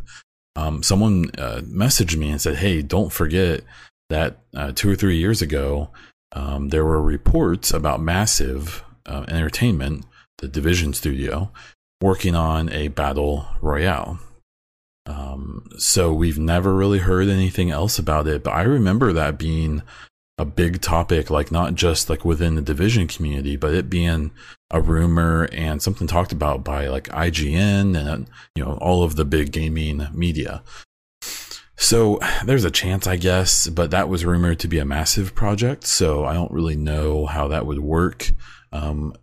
Um, 0.54 0.84
someone 0.84 1.30
uh, 1.36 1.62
messaged 1.64 2.16
me 2.16 2.30
and 2.30 2.40
said, 2.40 2.56
"Hey, 2.56 2.80
don't 2.80 3.12
forget 3.12 3.62
that 4.10 4.38
uh, 4.54 4.70
two 4.72 4.88
or 4.88 4.96
three 4.96 5.18
years 5.18 5.42
ago, 5.42 5.90
um, 6.32 6.68
there 6.68 6.84
were 6.84 7.02
reports 7.02 7.72
about 7.72 8.00
Massive 8.00 8.84
uh, 9.06 9.24
Entertainment, 9.26 10.06
the 10.38 10.46
Division 10.46 10.94
studio, 10.94 11.50
working 12.00 12.36
on 12.36 12.72
a 12.72 12.88
battle 12.88 13.48
royale." 13.60 14.20
Um, 15.08 15.64
so 15.78 16.12
we've 16.12 16.38
never 16.38 16.74
really 16.74 16.98
heard 16.98 17.28
anything 17.28 17.70
else 17.70 17.98
about 17.98 18.28
it, 18.28 18.44
but 18.44 18.52
I 18.52 18.62
remember 18.62 19.12
that 19.14 19.38
being 19.38 19.82
a 20.36 20.44
big 20.44 20.82
topic, 20.82 21.30
like 21.30 21.50
not 21.50 21.74
just 21.74 22.10
like 22.10 22.24
within 22.24 22.54
the 22.54 22.62
division 22.62 23.08
community, 23.08 23.56
but 23.56 23.74
it 23.74 23.90
being 23.90 24.30
a 24.70 24.80
rumor 24.82 25.48
and 25.50 25.82
something 25.82 26.06
talked 26.06 26.30
about 26.30 26.62
by 26.62 26.88
like 26.88 27.08
IGN 27.08 27.96
and 27.96 28.28
you 28.54 28.64
know 28.64 28.78
all 28.82 29.02
of 29.02 29.16
the 29.16 29.24
big 29.24 29.50
gaming 29.50 30.06
media. 30.12 30.62
So 31.76 32.18
there's 32.44 32.64
a 32.64 32.70
chance, 32.70 33.06
I 33.06 33.16
guess, 33.16 33.68
but 33.68 33.90
that 33.92 34.08
was 34.08 34.24
rumored 34.24 34.58
to 34.60 34.68
be 34.68 34.78
a 34.78 34.84
massive 34.84 35.34
project. 35.34 35.84
So 35.84 36.24
I 36.24 36.34
don't 36.34 36.52
really 36.52 36.76
know 36.76 37.24
how 37.24 37.48
that 37.48 37.66
would 37.66 37.78
work. 37.78 38.30
Um, 38.72 39.14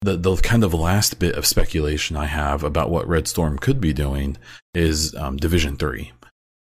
the 0.00 0.16
the 0.16 0.36
kind 0.36 0.64
of 0.64 0.74
last 0.74 1.18
bit 1.18 1.34
of 1.34 1.46
speculation 1.46 2.16
I 2.16 2.26
have 2.26 2.62
about 2.62 2.90
what 2.90 3.08
Red 3.08 3.26
Storm 3.26 3.58
could 3.58 3.80
be 3.80 3.92
doing 3.92 4.36
is 4.74 5.14
um, 5.14 5.36
Division 5.36 5.76
Three. 5.76 6.12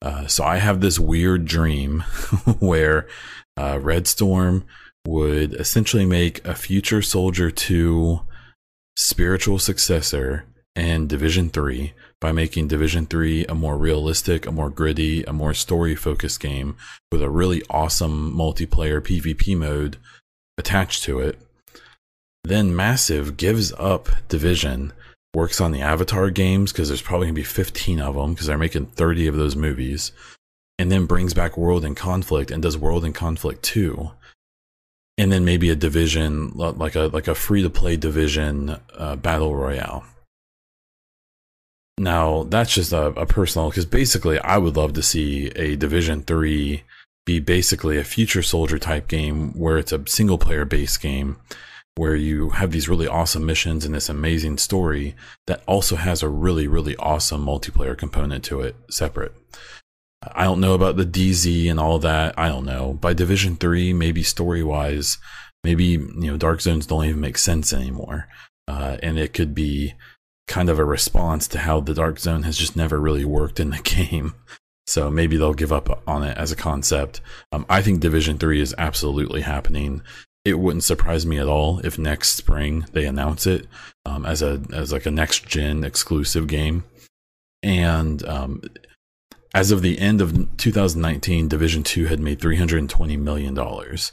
Uh, 0.03 0.27
so 0.27 0.45
I 0.45 0.59
have 0.59 0.81
this 0.81 0.99
weird 0.99 1.47
dream 1.47 2.01
where 2.59 3.09
uh, 3.57 3.79
Red 3.81 4.07
Storm 4.07 4.65
would 5.07 5.55
essentially 5.55 6.07
make 6.07 6.45
a 6.47 6.55
future 6.55 7.03
Soldier 7.03 7.51
Two 7.51 8.21
spiritual 8.97 9.59
successor 9.59 10.45
and 10.77 11.09
Division 11.09 11.49
Three 11.49 11.95
by 12.21 12.33
making 12.33 12.69
Division 12.69 13.07
Three 13.07 13.45
a 13.47 13.55
more 13.55 13.77
realistic, 13.77 14.47
a 14.47 14.53
more 14.53 14.71
gritty, 14.71 15.25
a 15.25 15.33
more 15.33 15.55
story 15.55 15.97
focused 15.97 16.41
game 16.41 16.77
with 17.11 17.23
a 17.23 17.31
really 17.31 17.63
awesome 17.71 18.33
multiplayer 18.33 19.01
PvP 19.01 19.57
mode 19.57 19.97
attached 20.59 21.03
to 21.05 21.19
it 21.21 21.41
then 22.49 22.75
Massive 22.75 23.37
gives 23.37 23.73
up 23.73 24.09
Division, 24.29 24.93
works 25.35 25.61
on 25.61 25.73
the 25.73 25.83
Avatar 25.83 26.31
games 26.31 26.73
because 26.73 26.89
there's 26.89 27.03
probably 27.03 27.27
going 27.27 27.35
to 27.35 27.41
be 27.41 27.45
15 27.45 28.01
of 28.01 28.15
them 28.15 28.35
because 28.35 28.47
they're 28.47 28.59
making 28.59 28.87
30 28.87 29.27
of 29.27 29.37
those 29.37 29.57
movies, 29.57 30.13
and 30.79 30.91
then 30.91 31.07
brings 31.07 31.35
back 31.35 31.57
World 31.57 31.85
in 31.85 31.95
Conflict 31.95 32.51
and 32.51 32.63
does 32.63 32.79
World 32.79 33.05
in 33.05 33.13
Conflict 33.13 33.63
2. 33.63 34.11
And 35.19 35.33
then 35.33 35.45
maybe 35.45 35.71
a 35.71 35.75
division 35.75 36.51
like 36.55 36.95
a 36.95 37.09
like 37.13 37.27
a 37.27 37.35
free 37.35 37.63
to 37.63 37.71
play 37.71 37.97
division 37.97 38.77
uh, 38.95 39.17
battle 39.17 39.57
royale. 39.57 40.05
Now 41.99 42.43
that's 42.43 42.75
just 42.75 42.93
a, 42.93 43.07
a 43.07 43.25
personal 43.25 43.71
because 43.71 43.87
basically 43.87 44.39
I 44.39 44.59
would 44.59 44.77
love 44.77 44.93
to 44.93 45.03
see 45.03 45.47
a 45.57 45.75
Division 45.77 46.21
Three 46.23 46.83
be 47.25 47.41
basically 47.41 47.97
a 47.97 48.05
future 48.05 48.43
soldier 48.43 48.79
type 48.79 49.09
game 49.09 49.53
where 49.55 49.79
it's 49.79 49.93
a 49.93 50.07
single 50.07 50.37
player 50.37 50.67
based 50.67 51.01
game 51.01 51.39
where 51.97 52.15
you 52.15 52.51
have 52.51 52.71
these 52.71 52.89
really 52.89 53.09
awesome 53.09 53.45
missions 53.47 53.85
and 53.85 53.95
this 53.95 54.09
amazing 54.09 54.59
story 54.59 55.15
that 55.47 55.63
also 55.67 55.97
has 55.97 56.23
a 56.23 56.29
really, 56.29 56.69
really 56.69 56.95
awesome 56.97 57.45
multiplayer 57.45 57.97
component 57.97 58.45
to 58.45 58.61
it 58.61 58.77
separate. 58.91 59.35
I 60.23 60.45
don't 60.45 60.61
know 60.61 60.75
about 60.75 60.97
the 60.97 61.07
DZ 61.07 61.71
and 61.71 61.81
all 61.81 61.99
that. 62.01 62.39
I 62.39 62.49
don't 62.49 62.67
know. 62.67 62.95
By 62.95 63.15
Division 63.15 63.57
3, 63.57 63.93
maybe 63.93 64.23
story 64.23 64.63
wise, 64.63 65.19
maybe, 65.65 65.85
you 65.85 66.11
know, 66.15 66.37
Dark 66.37 66.61
Zones 66.61 66.87
don't 66.87 67.05
even 67.05 67.21
make 67.21 67.39
sense 67.39 67.73
anymore. 67.73 68.29
Uh, 68.69 68.99
and 69.03 69.19
it 69.19 69.33
could 69.33 69.55
be 69.55 69.95
kind 70.49 70.69
of 70.69 70.79
a 70.79 70.85
response 70.85 71.49
to 71.49 71.59
how 71.59 71.81
the 71.81 71.95
Dark 71.95 72.19
Zone 72.19 72.43
has 72.43 72.59
just 72.59 72.77
never 72.77 73.01
really 73.01 73.25
worked 73.25 73.59
in 73.59 73.71
the 73.71 73.79
game. 73.83 74.35
So 74.87 75.11
maybe 75.11 75.37
they'll 75.37 75.55
give 75.55 75.73
up 75.73 76.03
on 76.07 76.23
it 76.23 76.37
as 76.37 76.53
a 76.53 76.57
concept. 76.57 77.21
Um, 77.53 77.67
I 77.69 77.83
think 77.83 78.01
Division 78.01 78.39
3 78.39 78.61
is 78.61 78.75
absolutely 78.79 79.41
happening 79.41 80.03
it 80.47 80.61
wouldn't 80.61 80.85
surprise 80.85 81.27
me 81.27 81.39
at 81.39 81.49
all 81.49 81.81
if 81.81 81.99
next 81.99 82.37
spring 82.37 82.87
they 82.93 83.05
announce 83.05 83.47
it 83.47 83.67
um, 84.05 84.25
as 84.25 84.43
a 84.43 84.63
as 84.73 84.93
like 84.93 85.05
a 85.05 85.11
next 85.11 85.47
gen 85.47 85.83
exclusive 85.83 86.47
game. 86.47 86.85
And 87.65 88.25
um, 88.29 88.63
as 89.53 89.73
of 89.73 89.83
the 89.83 89.99
end 89.99 90.21
of 90.21 90.57
2019, 90.57 91.49
Division 91.49 91.83
Two 91.83 92.07
had 92.07 92.21
made 92.21 92.41
320 92.41 93.17
million 93.17 93.55
dollars. 93.55 94.13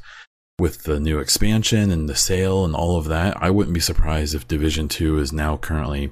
With 0.60 0.84
the 0.84 1.00
new 1.00 1.20
expansion 1.20 1.92
and 1.92 2.08
the 2.08 2.16
sale 2.16 2.64
and 2.64 2.76
all 2.76 2.98
of 2.98 3.06
that, 3.06 3.36
I 3.42 3.50
wouldn't 3.50 3.74
be 3.74 3.80
surprised 3.80 4.34
if 4.34 4.48
Division 4.48 4.88
Two 4.88 5.20
is 5.20 5.32
now 5.32 5.58
currently 5.58 6.12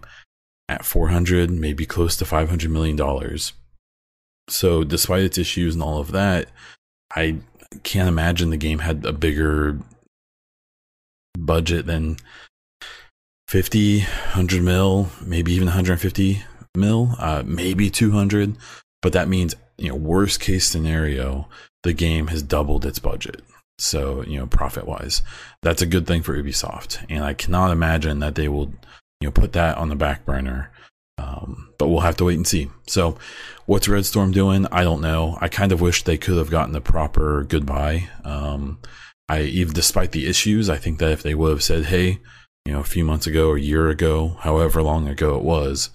at 0.69 0.85
400, 0.85 1.49
maybe 1.49 1.85
close 1.85 2.15
to 2.17 2.25
500 2.25 2.69
million 2.69 2.95
dollars. 2.95 3.53
So, 4.47 4.83
despite 4.83 5.23
its 5.23 5.37
issues 5.37 5.73
and 5.73 5.83
all 5.83 5.99
of 5.99 6.11
that, 6.11 6.49
I 7.15 7.37
can't 7.83 8.09
imagine 8.09 8.49
the 8.49 8.57
game 8.57 8.79
had 8.79 9.05
a 9.05 9.13
bigger 9.13 9.79
budget 11.37 11.85
than 11.85 12.17
50, 13.47 13.99
100 13.99 14.63
mil, 14.63 15.09
maybe 15.21 15.51
even 15.53 15.67
150 15.67 16.43
mil, 16.75 17.15
uh, 17.19 17.43
maybe 17.45 17.89
200. 17.89 18.55
But 19.01 19.13
that 19.13 19.27
means, 19.27 19.55
you 19.77 19.89
know, 19.89 19.95
worst 19.95 20.39
case 20.39 20.67
scenario, 20.67 21.49
the 21.83 21.93
game 21.93 22.27
has 22.27 22.43
doubled 22.43 22.85
its 22.85 22.99
budget. 22.99 23.41
So, 23.77 24.23
you 24.23 24.37
know, 24.37 24.45
profit 24.45 24.85
wise, 24.85 25.23
that's 25.63 25.81
a 25.81 25.87
good 25.87 26.05
thing 26.05 26.21
for 26.21 26.37
Ubisoft. 26.37 27.03
And 27.09 27.23
I 27.23 27.33
cannot 27.33 27.71
imagine 27.71 28.19
that 28.19 28.35
they 28.35 28.47
will, 28.47 28.71
you 29.19 29.27
know, 29.27 29.31
put 29.31 29.53
that 29.53 29.77
on 29.77 29.89
the 29.89 29.95
back 29.95 30.25
burner. 30.25 30.71
Um, 31.17 31.73
but 31.77 31.87
we'll 31.87 32.01
have 32.01 32.17
to 32.17 32.25
wait 32.25 32.37
and 32.37 32.47
see. 32.47 32.69
So, 32.87 33.17
what's 33.65 33.87
Red 33.87 34.05
Storm 34.05 34.31
doing? 34.31 34.65
I 34.71 34.83
don't 34.83 35.01
know. 35.01 35.37
I 35.41 35.49
kind 35.49 35.71
of 35.71 35.81
wish 35.81 36.03
they 36.03 36.17
could 36.17 36.37
have 36.37 36.49
gotten 36.49 36.73
the 36.73 36.81
proper 36.81 37.43
goodbye. 37.43 38.07
Um, 38.23 38.79
I 39.31 39.43
even 39.43 39.73
despite 39.73 40.11
the 40.11 40.27
issues, 40.27 40.69
I 40.69 40.75
think 40.75 40.99
that 40.99 41.11
if 41.11 41.23
they 41.23 41.35
would 41.35 41.51
have 41.51 41.63
said, 41.63 41.85
"Hey, 41.85 42.19
you 42.65 42.73
know, 42.73 42.81
a 42.81 42.83
few 42.95 43.05
months 43.05 43.27
ago 43.27 43.55
a 43.55 43.59
year 43.59 43.87
ago, 43.87 44.35
however 44.41 44.83
long 44.83 45.07
ago 45.07 45.37
it 45.37 45.43
was, 45.43 45.89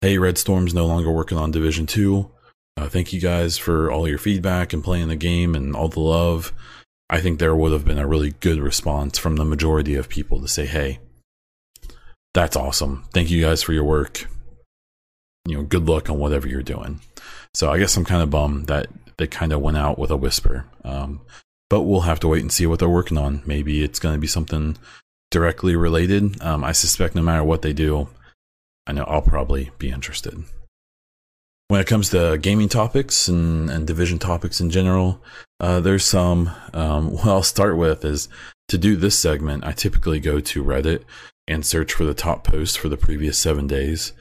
hey, 0.00 0.18
Red 0.18 0.38
Storm's 0.38 0.74
no 0.74 0.84
longer 0.84 1.12
working 1.12 1.38
on 1.38 1.52
Division 1.52 1.86
Two. 1.86 2.32
Uh, 2.76 2.88
thank 2.88 3.12
you 3.12 3.20
guys 3.20 3.56
for 3.56 3.92
all 3.92 4.08
your 4.08 4.18
feedback 4.18 4.72
and 4.72 4.82
playing 4.82 5.06
the 5.06 5.14
game 5.14 5.54
and 5.54 5.76
all 5.76 5.88
the 5.88 6.00
love." 6.00 6.52
I 7.08 7.20
think 7.20 7.38
there 7.38 7.54
would 7.54 7.70
have 7.70 7.84
been 7.84 7.98
a 7.98 8.08
really 8.08 8.32
good 8.40 8.58
response 8.58 9.18
from 9.18 9.36
the 9.36 9.44
majority 9.44 9.94
of 9.94 10.08
people 10.08 10.40
to 10.40 10.48
say, 10.48 10.66
"Hey, 10.66 10.98
that's 12.32 12.56
awesome. 12.56 13.04
Thank 13.12 13.30
you 13.30 13.40
guys 13.40 13.62
for 13.62 13.72
your 13.72 13.84
work. 13.84 14.26
You 15.46 15.58
know, 15.58 15.62
good 15.62 15.86
luck 15.88 16.10
on 16.10 16.18
whatever 16.18 16.48
you're 16.48 16.62
doing." 16.62 17.02
So 17.54 17.70
I 17.70 17.78
guess 17.78 17.96
I'm 17.96 18.04
kind 18.04 18.22
of 18.22 18.30
bummed 18.30 18.66
that 18.66 18.88
they 19.16 19.28
kind 19.28 19.52
of 19.52 19.60
went 19.60 19.76
out 19.76 19.96
with 19.96 20.10
a 20.10 20.16
whisper. 20.16 20.64
Um, 20.82 21.20
but 21.70 21.82
we'll 21.82 22.02
have 22.02 22.20
to 22.20 22.28
wait 22.28 22.42
and 22.42 22.52
see 22.52 22.66
what 22.66 22.78
they're 22.78 22.88
working 22.88 23.18
on. 23.18 23.42
Maybe 23.46 23.82
it's 23.82 23.98
going 23.98 24.14
to 24.14 24.20
be 24.20 24.26
something 24.26 24.76
directly 25.30 25.74
related. 25.76 26.40
Um, 26.42 26.62
I 26.64 26.72
suspect 26.72 27.14
no 27.14 27.22
matter 27.22 27.44
what 27.44 27.62
they 27.62 27.72
do, 27.72 28.08
I 28.86 28.92
know 28.92 29.04
I'll 29.04 29.22
probably 29.22 29.70
be 29.78 29.90
interested. 29.90 30.44
When 31.68 31.80
it 31.80 31.86
comes 31.86 32.10
to 32.10 32.38
gaming 32.38 32.68
topics 32.68 33.26
and, 33.26 33.70
and 33.70 33.86
division 33.86 34.18
topics 34.18 34.60
in 34.60 34.70
general, 34.70 35.22
uh, 35.60 35.80
there's 35.80 36.04
some. 36.04 36.50
Um, 36.72 37.10
what 37.12 37.26
I'll 37.26 37.42
start 37.42 37.76
with 37.76 38.04
is 38.04 38.28
to 38.68 38.78
do 38.78 38.96
this 38.96 39.18
segment, 39.18 39.64
I 39.64 39.72
typically 39.72 40.20
go 40.20 40.40
to 40.40 40.64
Reddit 40.64 41.02
and 41.46 41.64
search 41.64 41.92
for 41.92 42.04
the 42.04 42.14
top 42.14 42.44
posts 42.44 42.76
for 42.76 42.88
the 42.88 42.96
previous 42.96 43.38
seven 43.38 43.66
days. 43.66 44.12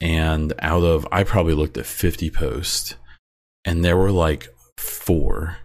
And 0.00 0.52
out 0.58 0.82
of, 0.82 1.06
I 1.12 1.22
probably 1.22 1.54
looked 1.54 1.78
at 1.78 1.86
50 1.86 2.30
posts, 2.30 2.96
and 3.64 3.84
there 3.84 3.96
were 3.96 4.10
like 4.10 4.48
four 4.76 5.58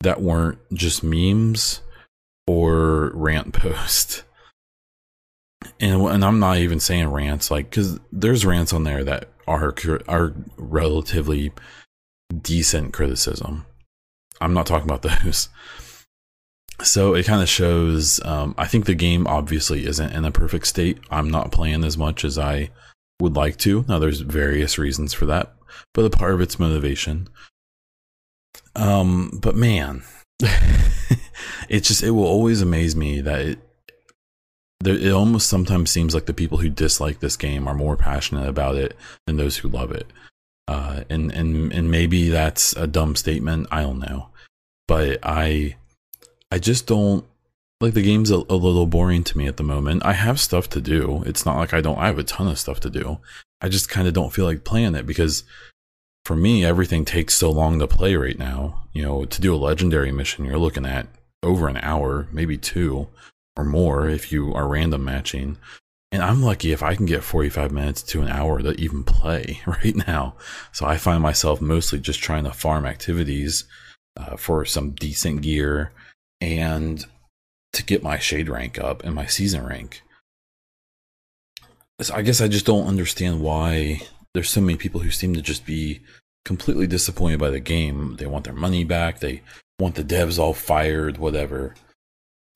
that 0.00 0.20
weren't 0.20 0.58
just 0.72 1.02
memes 1.02 1.80
or 2.46 3.10
rant 3.14 3.52
posts. 3.52 4.22
And, 5.80 6.00
and 6.02 6.24
I'm 6.24 6.38
not 6.38 6.58
even 6.58 6.80
saying 6.80 7.08
rants, 7.08 7.50
like, 7.50 7.70
because 7.70 7.98
there's 8.12 8.46
rants 8.46 8.72
on 8.72 8.84
there 8.84 9.04
that 9.04 9.28
are 9.46 9.74
are 10.08 10.34
relatively 10.56 11.52
decent 12.40 12.92
criticism. 12.92 13.66
I'm 14.40 14.54
not 14.54 14.66
talking 14.66 14.90
about 14.90 15.02
those. 15.24 15.48
So 16.82 17.14
it 17.14 17.26
kind 17.26 17.42
of 17.42 17.48
shows. 17.48 18.20
Um, 18.24 18.54
I 18.58 18.66
think 18.66 18.84
the 18.84 18.94
game 18.94 19.26
obviously 19.26 19.86
isn't 19.86 20.12
in 20.12 20.24
a 20.24 20.30
perfect 20.30 20.66
state. 20.66 20.98
I'm 21.10 21.30
not 21.30 21.52
playing 21.52 21.84
as 21.84 21.96
much 21.96 22.24
as 22.24 22.38
I 22.38 22.70
would 23.20 23.34
like 23.34 23.56
to. 23.58 23.84
Now, 23.88 23.98
there's 23.98 24.20
various 24.20 24.78
reasons 24.78 25.14
for 25.14 25.24
that, 25.26 25.54
but 25.94 26.04
a 26.04 26.10
part 26.10 26.34
of 26.34 26.40
it's 26.40 26.58
motivation. 26.58 27.28
Um, 28.74 29.38
but 29.40 29.56
man, 29.56 30.02
it 31.68 31.80
just 31.80 32.02
it 32.02 32.10
will 32.10 32.26
always 32.26 32.62
amaze 32.62 32.94
me 32.94 33.20
that 33.20 33.40
it 33.40 33.58
it 34.84 35.10
almost 35.10 35.48
sometimes 35.48 35.90
seems 35.90 36.14
like 36.14 36.26
the 36.26 36.34
people 36.34 36.58
who 36.58 36.68
dislike 36.68 37.20
this 37.20 37.36
game 37.36 37.66
are 37.66 37.74
more 37.74 37.96
passionate 37.96 38.48
about 38.48 38.76
it 38.76 38.96
than 39.26 39.36
those 39.36 39.56
who 39.58 39.68
love 39.68 39.90
it. 39.90 40.12
Uh, 40.68 41.04
and 41.08 41.32
and 41.32 41.72
and 41.72 41.90
maybe 41.90 42.28
that's 42.28 42.72
a 42.74 42.86
dumb 42.86 43.16
statement. 43.16 43.68
I 43.70 43.82
don't 43.82 44.00
know, 44.00 44.28
but 44.86 45.18
I 45.22 45.76
I 46.50 46.58
just 46.58 46.86
don't 46.86 47.24
like 47.80 47.94
the 47.94 48.02
game's 48.02 48.30
a, 48.30 48.36
a 48.36 48.56
little 48.56 48.86
boring 48.86 49.22
to 49.24 49.38
me 49.38 49.46
at 49.46 49.58
the 49.58 49.62
moment. 49.62 50.04
I 50.04 50.12
have 50.12 50.40
stuff 50.40 50.68
to 50.70 50.80
do. 50.80 51.22
It's 51.24 51.46
not 51.46 51.56
like 51.56 51.72
I 51.72 51.80
don't. 51.80 51.98
I 51.98 52.06
have 52.06 52.18
a 52.18 52.24
ton 52.24 52.48
of 52.48 52.58
stuff 52.58 52.80
to 52.80 52.90
do. 52.90 53.18
I 53.60 53.68
just 53.68 53.88
kind 53.88 54.08
of 54.08 54.14
don't 54.14 54.32
feel 54.32 54.44
like 54.44 54.64
playing 54.64 54.94
it 54.94 55.06
because 55.06 55.44
for 56.26 56.34
me, 56.34 56.64
everything 56.64 57.04
takes 57.04 57.36
so 57.36 57.52
long 57.52 57.78
to 57.78 57.86
play 57.86 58.16
right 58.16 58.36
now. 58.36 58.82
You 58.92 59.02
know, 59.02 59.24
to 59.26 59.40
do 59.40 59.54
a 59.54 59.56
legendary 59.56 60.10
mission, 60.10 60.44
you're 60.44 60.58
looking 60.58 60.84
at 60.84 61.06
over 61.40 61.68
an 61.68 61.76
hour, 61.76 62.26
maybe 62.32 62.58
two 62.58 63.06
or 63.56 63.64
more 63.64 64.08
if 64.08 64.32
you 64.32 64.52
are 64.52 64.66
random 64.66 65.04
matching. 65.04 65.56
And 66.10 66.24
I'm 66.24 66.42
lucky 66.42 66.72
if 66.72 66.82
I 66.82 66.96
can 66.96 67.06
get 67.06 67.22
45 67.22 67.70
minutes 67.70 68.02
to 68.02 68.22
an 68.22 68.28
hour 68.28 68.60
to 68.60 68.72
even 68.72 69.04
play 69.04 69.60
right 69.66 69.94
now. 69.94 70.34
So 70.72 70.84
I 70.84 70.96
find 70.96 71.22
myself 71.22 71.60
mostly 71.60 72.00
just 72.00 72.18
trying 72.18 72.42
to 72.42 72.52
farm 72.52 72.86
activities 72.86 73.62
uh, 74.16 74.36
for 74.36 74.64
some 74.64 74.90
decent 74.90 75.42
gear 75.42 75.92
and 76.40 77.04
to 77.72 77.84
get 77.84 78.02
my 78.02 78.18
shade 78.18 78.48
rank 78.48 78.80
up 78.80 79.04
and 79.04 79.14
my 79.14 79.26
season 79.26 79.64
rank. 79.64 80.02
So 82.00 82.16
I 82.16 82.22
guess 82.22 82.40
I 82.40 82.48
just 82.48 82.66
don't 82.66 82.88
understand 82.88 83.40
why 83.40 84.00
there's 84.36 84.50
so 84.50 84.60
many 84.60 84.76
people 84.76 85.00
who 85.00 85.10
seem 85.10 85.34
to 85.34 85.40
just 85.40 85.64
be 85.64 86.00
completely 86.44 86.86
disappointed 86.86 87.40
by 87.40 87.50
the 87.50 87.58
game. 87.58 88.16
They 88.16 88.26
want 88.26 88.44
their 88.44 88.54
money 88.54 88.84
back. 88.84 89.20
They 89.20 89.42
want 89.80 89.94
the 89.94 90.04
devs 90.04 90.38
all 90.38 90.52
fired, 90.52 91.16
whatever. 91.16 91.74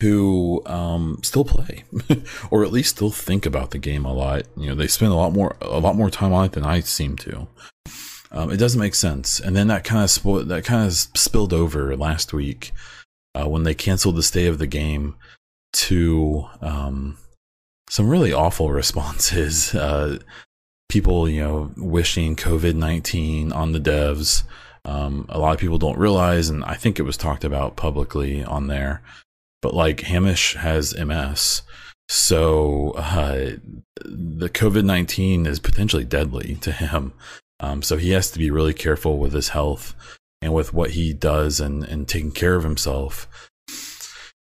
Who 0.03 0.63
um, 0.67 1.21
still 1.23 1.45
play, 1.45 1.85
or 2.51 2.65
at 2.65 2.73
least 2.73 2.97
still 2.97 3.11
think 3.11 3.45
about 3.45 3.71
the 3.71 3.79
game 3.79 4.05
a 4.05 4.13
lot. 4.13 4.45
You 4.57 4.69
know, 4.69 4.75
they 4.75 4.87
spend 4.87 5.13
a 5.13 5.17
lot 5.17 5.33
more 5.33 5.57
a 5.61 5.79
lot 5.79 5.97
more 5.97 6.11
time 6.11 6.33
on 6.33 6.47
it 6.47 6.53
than 6.53 6.65
I 6.65 6.81
seem 6.81 7.17
to. 7.17 7.49
Um, 8.31 8.51
it 8.51 8.59
doesn't 8.59 8.81
make 8.81 8.95
sense. 8.95 9.41
And 9.41 9.57
then 9.57 9.69
that 9.69 9.85
kind 9.85 10.03
of 10.03 10.09
spo- 10.09 10.47
that 10.47 10.65
kind 10.65 10.87
of 10.87 10.93
spilled 10.95 11.53
over 11.53 11.97
last 11.97 12.33
week 12.33 12.73
uh, 13.35 13.49
when 13.49 13.65
they 13.65 13.75
canceled 13.75 14.17
the 14.17 14.23
stay 14.23 14.47
of 14.47 14.59
the 14.59 14.67
game 14.67 15.17
to 15.73 16.47
um, 16.63 17.19
some 17.89 18.09
really 18.09 18.33
awful 18.33 18.71
responses. 18.81 19.75
Uh, 19.75 20.19
people, 20.91 21.29
you 21.29 21.41
know, 21.41 21.73
wishing 21.77 22.37
COVID 22.37 22.75
19 22.75 23.53
on 23.53 23.73
the 23.73 23.81
devs. 23.81 24.43
Um, 24.85 25.27
a 25.29 25.39
lot 25.39 25.55
of 25.55 25.61
people 25.61 25.79
don't 25.79 25.99
realize, 25.99 26.49
and 26.49 26.65
I 26.65 26.75
think 26.75 26.99
it 26.99 27.05
was 27.05 27.17
talked 27.17 27.45
about 27.45 27.77
publicly 27.77 28.45
on 28.45 28.67
there, 28.67 29.03
but 29.63 29.75
like 29.75 30.01
Hamish 30.01 30.55
has 30.55 30.97
MS. 30.97 31.63
So 32.09 32.91
uh, 32.97 33.53
the 34.05 34.49
COVID 34.49 34.85
19 34.85 35.47
is 35.47 35.61
potentially 35.61 36.05
deadly 36.05 36.57
to 36.57 36.73
him. 36.73 37.13
Um, 37.61 37.83
so 37.83 37.97
he 37.97 38.11
has 38.11 38.31
to 38.33 38.39
be 38.39 38.51
really 38.51 38.75
careful 38.75 39.19
with 39.19 39.33
his 39.33 39.51
health 39.51 39.95
and 40.43 40.53
with 40.55 40.73
what 40.73 40.93
he 40.93 41.13
does 41.13 41.61
and, 41.61 41.85
and 41.85 42.09
taking 42.09 42.33
care 42.33 42.57
of 42.57 42.65
himself 42.65 43.50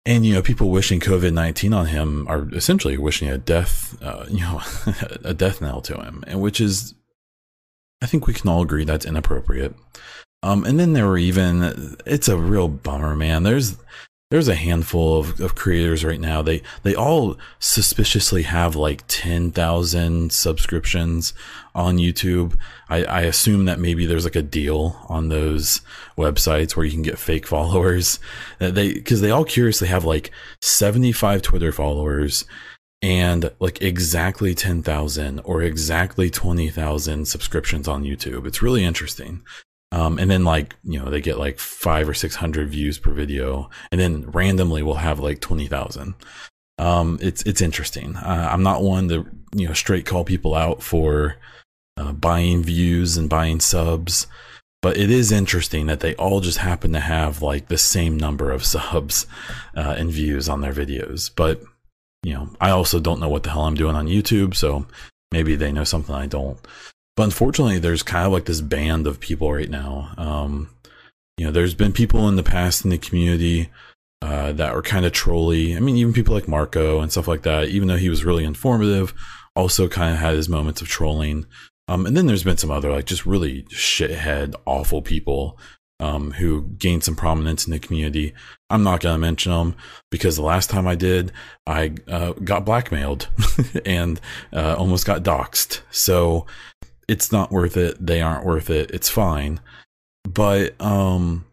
and 0.05 0.25
you 0.25 0.33
know 0.33 0.41
people 0.41 0.69
wishing 0.69 0.99
covid-19 0.99 1.75
on 1.75 1.85
him 1.87 2.27
are 2.27 2.47
essentially 2.53 2.97
wishing 2.97 3.29
a 3.29 3.37
death 3.37 3.97
uh, 4.01 4.25
you 4.29 4.39
know 4.39 4.61
a 5.23 5.33
death 5.33 5.61
knell 5.61 5.81
to 5.81 5.95
him 5.99 6.23
and 6.27 6.41
which 6.41 6.59
is 6.59 6.95
i 8.01 8.05
think 8.05 8.27
we 8.27 8.33
can 8.33 8.49
all 8.49 8.61
agree 8.61 8.83
that's 8.83 9.05
inappropriate. 9.05 9.75
Um 10.43 10.63
and 10.65 10.79
then 10.79 10.93
there 10.93 11.07
were 11.07 11.19
even 11.19 11.95
it's 12.05 12.27
a 12.27 12.37
real 12.37 12.67
bummer 12.67 13.15
man. 13.15 13.43
There's 13.43 13.77
there's 14.31 14.47
a 14.47 14.55
handful 14.55 15.19
of, 15.19 15.41
of 15.41 15.55
creators 15.55 16.05
right 16.05 16.19
now. 16.19 16.41
They 16.41 16.63
they 16.83 16.95
all 16.95 17.37
suspiciously 17.59 18.43
have 18.43 18.77
like 18.77 19.03
ten 19.07 19.51
thousand 19.51 20.31
subscriptions 20.31 21.33
on 21.75 21.97
YouTube. 21.97 22.57
I, 22.89 23.03
I 23.03 23.21
assume 23.21 23.65
that 23.65 23.77
maybe 23.77 24.05
there's 24.05 24.23
like 24.23 24.37
a 24.37 24.41
deal 24.41 24.95
on 25.09 25.27
those 25.27 25.81
websites 26.17 26.75
where 26.75 26.85
you 26.85 26.93
can 26.93 27.01
get 27.01 27.19
fake 27.19 27.45
followers. 27.55 28.19
Uh, 28.61 28.71
they 28.71 28.93
because 28.93 29.19
they 29.19 29.31
all 29.31 29.43
curiously 29.43 29.89
have 29.89 30.05
like 30.05 30.31
seventy 30.61 31.11
five 31.11 31.41
Twitter 31.41 31.73
followers 31.73 32.45
and 33.03 33.51
like 33.59 33.81
exactly 33.81 34.53
10,000 34.53 35.39
or 35.39 35.63
exactly 35.63 36.29
20,000 36.29 37.27
subscriptions 37.27 37.87
on 37.87 38.03
YouTube. 38.03 38.45
It's 38.45 38.61
really 38.61 38.83
interesting. 38.83 39.41
Um, 39.91 40.17
and 40.19 40.31
then 40.31 40.45
like, 40.45 40.75
you 40.83 40.99
know, 40.99 41.09
they 41.09 41.21
get 41.21 41.37
like 41.37 41.59
five 41.59 42.07
or 42.07 42.13
600 42.13 42.69
views 42.69 42.97
per 42.97 43.11
video 43.11 43.69
and 43.91 43.99
then 43.99 44.29
randomly 44.31 44.81
we'll 44.81 44.95
have 44.95 45.19
like 45.19 45.41
20,000. 45.41 46.15
Um, 46.77 47.19
it's, 47.21 47.43
it's 47.43 47.61
interesting. 47.61 48.15
Uh, 48.15 48.49
I'm 48.51 48.63
not 48.63 48.81
one 48.81 49.09
to, 49.09 49.27
you 49.53 49.67
know, 49.67 49.73
straight 49.73 50.05
call 50.05 50.23
people 50.23 50.55
out 50.55 50.81
for, 50.81 51.35
uh, 51.97 52.13
buying 52.13 52.63
views 52.63 53.17
and 53.17 53.29
buying 53.29 53.59
subs, 53.59 54.27
but 54.81 54.97
it 54.97 55.11
is 55.11 55.31
interesting 55.31 55.87
that 55.87 55.99
they 55.99 56.15
all 56.15 56.39
just 56.39 56.57
happen 56.59 56.93
to 56.93 56.99
have 56.99 57.41
like 57.41 57.67
the 57.67 57.77
same 57.77 58.17
number 58.17 58.49
of 58.49 58.65
subs, 58.65 59.27
uh, 59.75 59.95
and 59.97 60.09
views 60.09 60.47
on 60.47 60.61
their 60.61 60.73
videos. 60.73 61.29
But, 61.35 61.61
you 62.23 62.33
know, 62.33 62.49
I 62.61 62.69
also 62.69 62.99
don't 62.99 63.19
know 63.19 63.29
what 63.29 63.43
the 63.43 63.49
hell 63.51 63.65
I'm 63.65 63.75
doing 63.75 63.95
on 63.95 64.07
YouTube. 64.07 64.55
So 64.55 64.87
maybe 65.31 65.55
they 65.55 65.71
know 65.71 65.83
something 65.83 66.15
I 66.15 66.27
don't. 66.27 66.59
But 67.15 67.23
unfortunately, 67.23 67.79
there's 67.79 68.03
kind 68.03 68.25
of 68.25 68.31
like 68.31 68.45
this 68.45 68.61
band 68.61 69.07
of 69.07 69.19
people 69.19 69.51
right 69.51 69.69
now. 69.69 70.13
Um, 70.17 70.69
you 71.37 71.45
know, 71.45 71.51
there's 71.51 71.73
been 71.73 71.91
people 71.91 72.27
in 72.29 72.35
the 72.35 72.43
past 72.43 72.83
in 72.83 72.91
the 72.91 72.97
community 72.97 73.69
uh, 74.21 74.51
that 74.53 74.73
were 74.73 74.81
kind 74.81 75.05
of 75.05 75.11
trolly. 75.11 75.75
I 75.75 75.79
mean, 75.79 75.97
even 75.97 76.13
people 76.13 76.33
like 76.33 76.47
Marco 76.47 76.99
and 77.01 77.11
stuff 77.11 77.27
like 77.27 77.41
that, 77.43 77.69
even 77.69 77.87
though 77.87 77.97
he 77.97 78.09
was 78.09 78.23
really 78.23 78.43
informative, 78.43 79.13
also 79.55 79.87
kind 79.87 80.13
of 80.13 80.19
had 80.19 80.35
his 80.35 80.47
moments 80.47 80.81
of 80.81 80.87
trolling. 80.87 81.45
Um, 81.87 82.05
and 82.05 82.15
then 82.15 82.27
there's 82.27 82.43
been 82.43 82.57
some 82.57 82.71
other 82.71 82.91
like 82.91 83.05
just 83.05 83.25
really 83.25 83.63
shithead, 83.63 84.55
awful 84.65 85.01
people 85.01 85.59
um, 85.99 86.31
who 86.31 86.63
gained 86.77 87.03
some 87.03 87.15
prominence 87.15 87.65
in 87.65 87.71
the 87.71 87.79
community. 87.79 88.33
I'm 88.69 88.83
not 88.83 89.01
going 89.01 89.15
to 89.15 89.19
mention 89.19 89.51
them 89.51 89.75
because 90.09 90.35
the 90.35 90.41
last 90.41 90.69
time 90.69 90.87
I 90.87 90.95
did, 90.95 91.31
I 91.67 91.93
uh, 92.07 92.33
got 92.33 92.65
blackmailed 92.65 93.29
and 93.85 94.19
uh, 94.53 94.75
almost 94.77 95.05
got 95.05 95.23
doxxed. 95.23 95.81
So 95.91 96.45
it's 97.11 97.29
not 97.29 97.51
worth 97.51 97.75
it. 97.75 97.97
They 97.99 98.21
aren't 98.21 98.45
worth 98.45 98.69
it. 98.69 98.89
It's 98.91 99.09
fine. 99.09 99.59
But 100.23 100.79
um, 100.81 101.45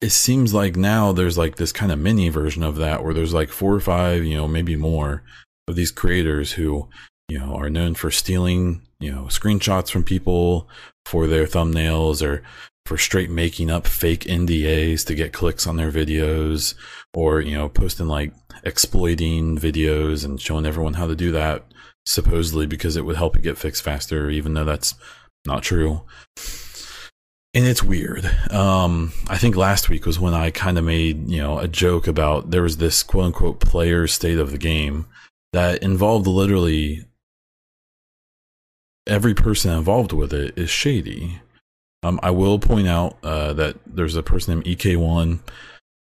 it 0.00 0.10
seems 0.10 0.52
like 0.52 0.74
now 0.74 1.12
there's 1.12 1.38
like 1.38 1.54
this 1.56 1.70
kind 1.70 1.92
of 1.92 2.00
mini 2.00 2.28
version 2.28 2.64
of 2.64 2.74
that 2.76 3.04
where 3.04 3.14
there's 3.14 3.32
like 3.32 3.50
four 3.50 3.72
or 3.72 3.78
five, 3.78 4.24
you 4.24 4.34
know, 4.34 4.48
maybe 4.48 4.74
more 4.74 5.22
of 5.68 5.76
these 5.76 5.92
creators 5.92 6.54
who, 6.54 6.88
you 7.28 7.38
know, 7.38 7.54
are 7.54 7.70
known 7.70 7.94
for 7.94 8.10
stealing, 8.10 8.82
you 8.98 9.12
know, 9.12 9.26
screenshots 9.26 9.90
from 9.90 10.02
people 10.02 10.68
for 11.06 11.28
their 11.28 11.46
thumbnails 11.46 12.20
or 12.20 12.42
for 12.86 12.98
straight 12.98 13.30
making 13.30 13.70
up 13.70 13.86
fake 13.86 14.24
NDAs 14.24 15.06
to 15.06 15.14
get 15.14 15.32
clicks 15.32 15.68
on 15.68 15.76
their 15.76 15.92
videos 15.92 16.74
or, 17.14 17.40
you 17.40 17.56
know, 17.56 17.68
posting 17.68 18.08
like 18.08 18.32
exploiting 18.64 19.56
videos 19.56 20.24
and 20.24 20.40
showing 20.40 20.66
everyone 20.66 20.94
how 20.94 21.06
to 21.06 21.14
do 21.14 21.30
that 21.30 21.64
supposedly 22.06 22.66
because 22.66 22.96
it 22.96 23.04
would 23.04 23.16
help 23.16 23.36
it 23.36 23.42
get 23.42 23.58
fixed 23.58 23.82
faster, 23.82 24.30
even 24.30 24.54
though 24.54 24.64
that's 24.64 24.94
not 25.46 25.62
true 25.62 26.02
and 27.54 27.66
it's 27.66 27.82
weird. 27.82 28.26
Um, 28.50 29.12
I 29.28 29.38
think 29.38 29.54
last 29.54 29.88
week 29.88 30.06
was 30.06 30.18
when 30.18 30.34
I 30.34 30.50
kind 30.50 30.76
of 30.76 30.84
made 30.84 31.30
you 31.30 31.40
know 31.40 31.58
a 31.58 31.68
joke 31.68 32.06
about 32.06 32.50
there 32.50 32.62
was 32.62 32.76
this 32.76 33.02
quote 33.02 33.26
unquote 33.26 33.60
player 33.60 34.06
state 34.06 34.38
of 34.38 34.50
the 34.50 34.58
game 34.58 35.06
that 35.52 35.82
involved 35.82 36.26
literally 36.26 37.06
every 39.06 39.34
person 39.34 39.72
involved 39.72 40.12
with 40.12 40.32
it 40.32 40.58
is 40.58 40.68
shady. 40.68 41.40
Um, 42.02 42.18
I 42.22 42.32
will 42.32 42.58
point 42.58 42.88
out 42.88 43.16
uh, 43.22 43.52
that 43.54 43.76
there's 43.86 44.16
a 44.16 44.22
person 44.22 44.54
named 44.54 44.66
EK1. 44.66 45.38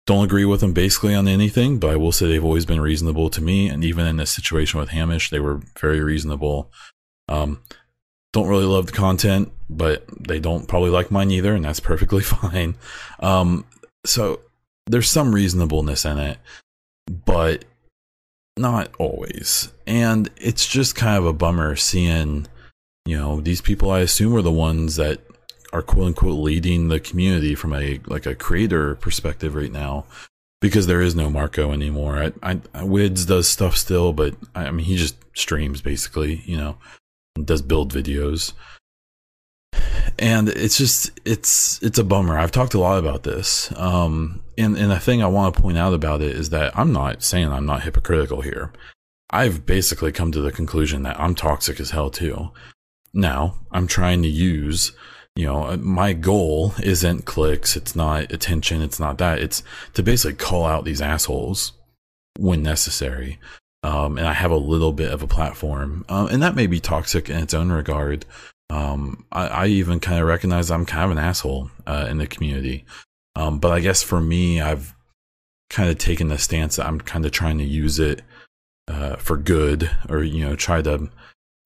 Don't 0.08 0.24
agree 0.24 0.46
with 0.46 0.60
them 0.60 0.72
basically 0.72 1.14
on 1.14 1.28
anything, 1.28 1.78
but 1.78 1.90
I 1.90 1.96
will 1.96 2.12
say 2.12 2.26
they've 2.26 2.42
always 2.42 2.64
been 2.64 2.80
reasonable 2.80 3.28
to 3.28 3.42
me. 3.42 3.68
And 3.68 3.84
even 3.84 4.06
in 4.06 4.16
this 4.16 4.30
situation 4.30 4.80
with 4.80 4.88
Hamish, 4.88 5.28
they 5.28 5.38
were 5.38 5.60
very 5.78 6.00
reasonable. 6.00 6.72
Um, 7.28 7.60
don't 8.32 8.48
really 8.48 8.64
love 8.64 8.86
the 8.86 8.92
content, 8.92 9.52
but 9.68 10.06
they 10.18 10.40
don't 10.40 10.66
probably 10.66 10.88
like 10.88 11.10
mine 11.10 11.30
either, 11.30 11.54
and 11.54 11.62
that's 11.62 11.78
perfectly 11.78 12.22
fine. 12.22 12.76
Um, 13.20 13.66
so 14.06 14.40
there's 14.86 15.10
some 15.10 15.34
reasonableness 15.34 16.06
in 16.06 16.16
it, 16.16 16.38
but 17.26 17.66
not 18.56 18.90
always. 18.98 19.70
And 19.86 20.30
it's 20.38 20.66
just 20.66 20.96
kind 20.96 21.18
of 21.18 21.26
a 21.26 21.34
bummer 21.34 21.76
seeing, 21.76 22.46
you 23.04 23.18
know, 23.18 23.42
these 23.42 23.60
people 23.60 23.90
I 23.90 24.00
assume 24.00 24.34
are 24.34 24.40
the 24.40 24.50
ones 24.50 24.96
that 24.96 25.20
are 25.72 25.82
quote 25.82 26.06
unquote 26.08 26.38
leading 26.38 26.88
the 26.88 27.00
community 27.00 27.54
from 27.54 27.72
a 27.74 28.00
like 28.06 28.26
a 28.26 28.34
creator 28.34 28.94
perspective 28.96 29.54
right 29.54 29.72
now 29.72 30.06
because 30.60 30.86
there 30.86 31.00
is 31.00 31.14
no 31.14 31.30
Marco 31.30 31.72
anymore. 31.72 32.32
I, 32.42 32.60
I 32.74 32.82
Wids 32.84 33.26
does 33.26 33.48
stuff 33.48 33.76
still, 33.76 34.12
but 34.12 34.34
I 34.54 34.70
mean 34.70 34.86
he 34.86 34.96
just 34.96 35.16
streams 35.34 35.80
basically, 35.80 36.42
you 36.44 36.56
know 36.56 36.78
does 37.44 37.62
build 37.62 37.92
videos. 37.92 38.52
And 40.18 40.48
it's 40.48 40.76
just 40.76 41.10
it's 41.24 41.80
it's 41.82 41.98
a 41.98 42.04
bummer. 42.04 42.38
I've 42.38 42.50
talked 42.50 42.74
a 42.74 42.80
lot 42.80 42.98
about 42.98 43.22
this. 43.22 43.72
Um 43.76 44.42
and 44.56 44.76
and 44.76 44.90
the 44.90 44.98
thing 44.98 45.22
i 45.22 45.26
want 45.26 45.54
to 45.54 45.60
point 45.60 45.78
out 45.78 45.94
about 45.94 46.20
it 46.20 46.32
is 46.32 46.50
that 46.50 46.76
i'm 46.76 46.92
not 46.92 47.22
saying 47.22 47.48
i'm 47.48 47.66
not 47.66 47.82
hypocritical 47.82 48.40
here. 48.40 48.72
I've 49.30 49.66
basically 49.66 50.10
come 50.10 50.32
to 50.32 50.40
the 50.40 50.52
conclusion 50.52 51.02
that 51.04 51.20
i'm 51.20 51.34
toxic 51.34 51.78
as 51.78 51.90
hell 51.90 52.10
too. 52.10 52.50
Now 53.12 53.54
i'm 53.70 53.86
trying 53.86 54.22
to 54.22 54.28
use 54.28 54.92
you 55.38 55.46
know 55.46 55.76
my 55.76 56.12
goal 56.12 56.74
isn't 56.82 57.24
clicks 57.24 57.76
it's 57.76 57.94
not 57.94 58.32
attention 58.32 58.82
it's 58.82 58.98
not 58.98 59.18
that 59.18 59.38
it's 59.38 59.62
to 59.94 60.02
basically 60.02 60.36
call 60.36 60.64
out 60.66 60.84
these 60.84 61.00
assholes 61.00 61.72
when 62.36 62.62
necessary 62.62 63.38
um, 63.82 64.18
and 64.18 64.26
I 64.26 64.32
have 64.32 64.50
a 64.50 64.56
little 64.56 64.92
bit 64.92 65.12
of 65.12 65.22
a 65.22 65.28
platform, 65.28 66.04
uh, 66.08 66.28
and 66.30 66.42
that 66.42 66.56
may 66.56 66.66
be 66.66 66.80
toxic 66.80 67.30
in 67.30 67.38
its 67.38 67.54
own 67.54 67.70
regard. 67.70 68.26
Um, 68.70 69.24
I, 69.30 69.46
I, 69.46 69.66
even 69.66 70.00
kind 70.00 70.20
of 70.20 70.26
recognize 70.26 70.70
I'm 70.70 70.84
kind 70.84 71.04
of 71.04 71.16
an 71.16 71.24
asshole 71.24 71.70
uh, 71.86 72.06
in 72.10 72.18
the 72.18 72.26
community, 72.26 72.84
um, 73.34 73.60
but 73.60 73.72
I 73.72 73.80
guess 73.80 74.02
for 74.02 74.20
me, 74.20 74.60
I've 74.60 74.94
kind 75.70 75.88
of 75.88 75.96
taken 75.96 76.28
the 76.28 76.38
stance 76.38 76.76
that 76.76 76.86
I'm 76.86 77.00
kind 77.00 77.24
of 77.24 77.32
trying 77.32 77.58
to 77.58 77.64
use 77.64 77.98
it 77.98 78.22
uh, 78.88 79.16
for 79.16 79.36
good, 79.36 79.90
or 80.08 80.22
you 80.22 80.44
know, 80.44 80.56
try 80.56 80.82
to 80.82 81.08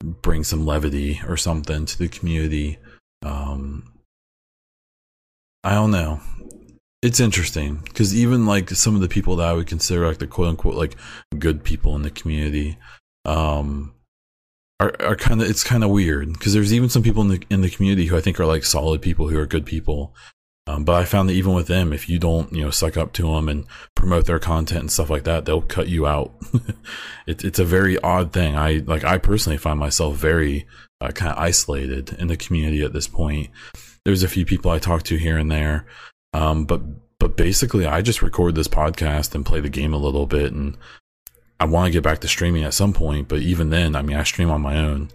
bring 0.05 0.45
some 0.45 0.67
levity 0.67 1.21
or 1.27 1.37
something 1.37 1.87
to 1.87 1.99
the 1.99 2.09
community. 2.09 2.79
Um, 3.23 3.93
I 5.65 5.75
don't 5.75 5.93
know 5.93 6.21
it's 7.03 7.19
interesting 7.19 7.81
because 7.85 8.15
even 8.15 8.47
like 8.47 8.71
some 8.71 8.95
of 8.95 9.01
the 9.01 9.09
people 9.09 9.37
that 9.37 9.49
I 9.49 9.53
would 9.53 9.67
consider 9.67 10.07
like 10.07 10.19
the 10.19 10.27
quote 10.27 10.49
unquote 10.49 10.77
like 10.77 10.95
good 11.39 11.65
people 11.65 11.97
in 11.97 12.03
the 12.03 12.11
community, 12.11 12.79
um, 13.25 13.93
are 14.79 14.95
are 15.01 15.17
kind 15.17 15.43
of 15.43 15.51
it's 15.51 15.65
kind 15.65 15.83
of 15.83 15.91
weird 15.91 16.33
because 16.33 16.55
there's 16.55 16.73
even 16.73 16.89
some 16.89 17.03
people 17.03 17.23
in 17.23 17.29
the 17.29 17.43
in 17.51 17.61
the 17.61 17.71
community 17.71 18.07
who 18.07 18.17
I 18.17 18.21
think 18.21 18.39
are 18.39 18.47
like 18.47 18.65
solid 18.65 19.03
people 19.03 19.29
who 19.29 19.39
are 19.39 19.47
good 19.47 19.67
people. 19.67 20.15
Um, 20.68 20.85
but 20.85 20.94
I 20.94 21.05
found 21.05 21.29
that 21.29 21.35
even 21.35 21.55
with 21.55 21.66
them, 21.66 21.92
if 21.92 22.09
you 22.09 22.20
don't, 22.20 22.53
you 22.53 22.62
know, 22.62 22.70
suck 22.70 22.96
up 22.96 23.12
to 23.14 23.22
them 23.22 23.48
and 23.48 23.66
promote 23.96 24.27
their 24.27 24.38
content 24.38 24.81
and 24.81 24.92
stuff 24.92 25.11
like 25.11 25.25
that, 25.25 25.44
they'll 25.44 25.61
cut 25.61 25.88
you 25.88 26.07
out. 26.07 26.35
it, 27.27 27.44
it's 27.44 27.59
a 27.59 27.64
very 27.64 27.98
odd 27.98 28.33
thing. 28.33 28.57
I 28.57 28.77
like, 28.87 29.03
I 29.03 29.18
personally 29.18 29.59
find 29.59 29.79
myself 29.79 30.16
very 30.16 30.66
uh, 31.01 31.11
kind 31.11 31.33
of 31.33 31.38
isolated 31.38 32.12
in 32.12 32.29
the 32.29 32.37
community 32.37 32.83
at 32.83 32.92
this 32.92 33.09
point. 33.09 33.51
There's 34.05 34.22
a 34.22 34.29
few 34.29 34.46
people 34.46 34.70
I 34.70 34.79
talk 34.79 35.03
to 35.05 35.16
here 35.16 35.37
and 35.37 35.51
there, 35.51 35.87
um, 36.33 36.64
but 36.64 36.81
but 37.18 37.37
basically, 37.37 37.87
I 37.87 38.03
just 38.03 38.20
record 38.20 38.57
this 38.57 38.66
podcast 38.66 39.35
and 39.35 39.46
play 39.46 39.61
the 39.61 39.68
game 39.68 39.94
a 39.94 39.98
little 39.98 40.27
bit, 40.27 40.53
and 40.53 40.77
I 41.61 41.66
want 41.66 41.87
to 41.87 41.92
get 41.92 42.03
back 42.03 42.18
to 42.20 42.29
streaming 42.29 42.64
at 42.64 42.75
some 42.75 42.92
point. 42.92 43.29
But 43.29 43.42
even 43.42 43.70
then, 43.70 43.94
I 43.94 44.03
mean, 44.03 44.16
I 44.16 44.25
stream 44.25 44.51
on 44.51 44.61
my 44.61 44.77
own. 44.77 45.11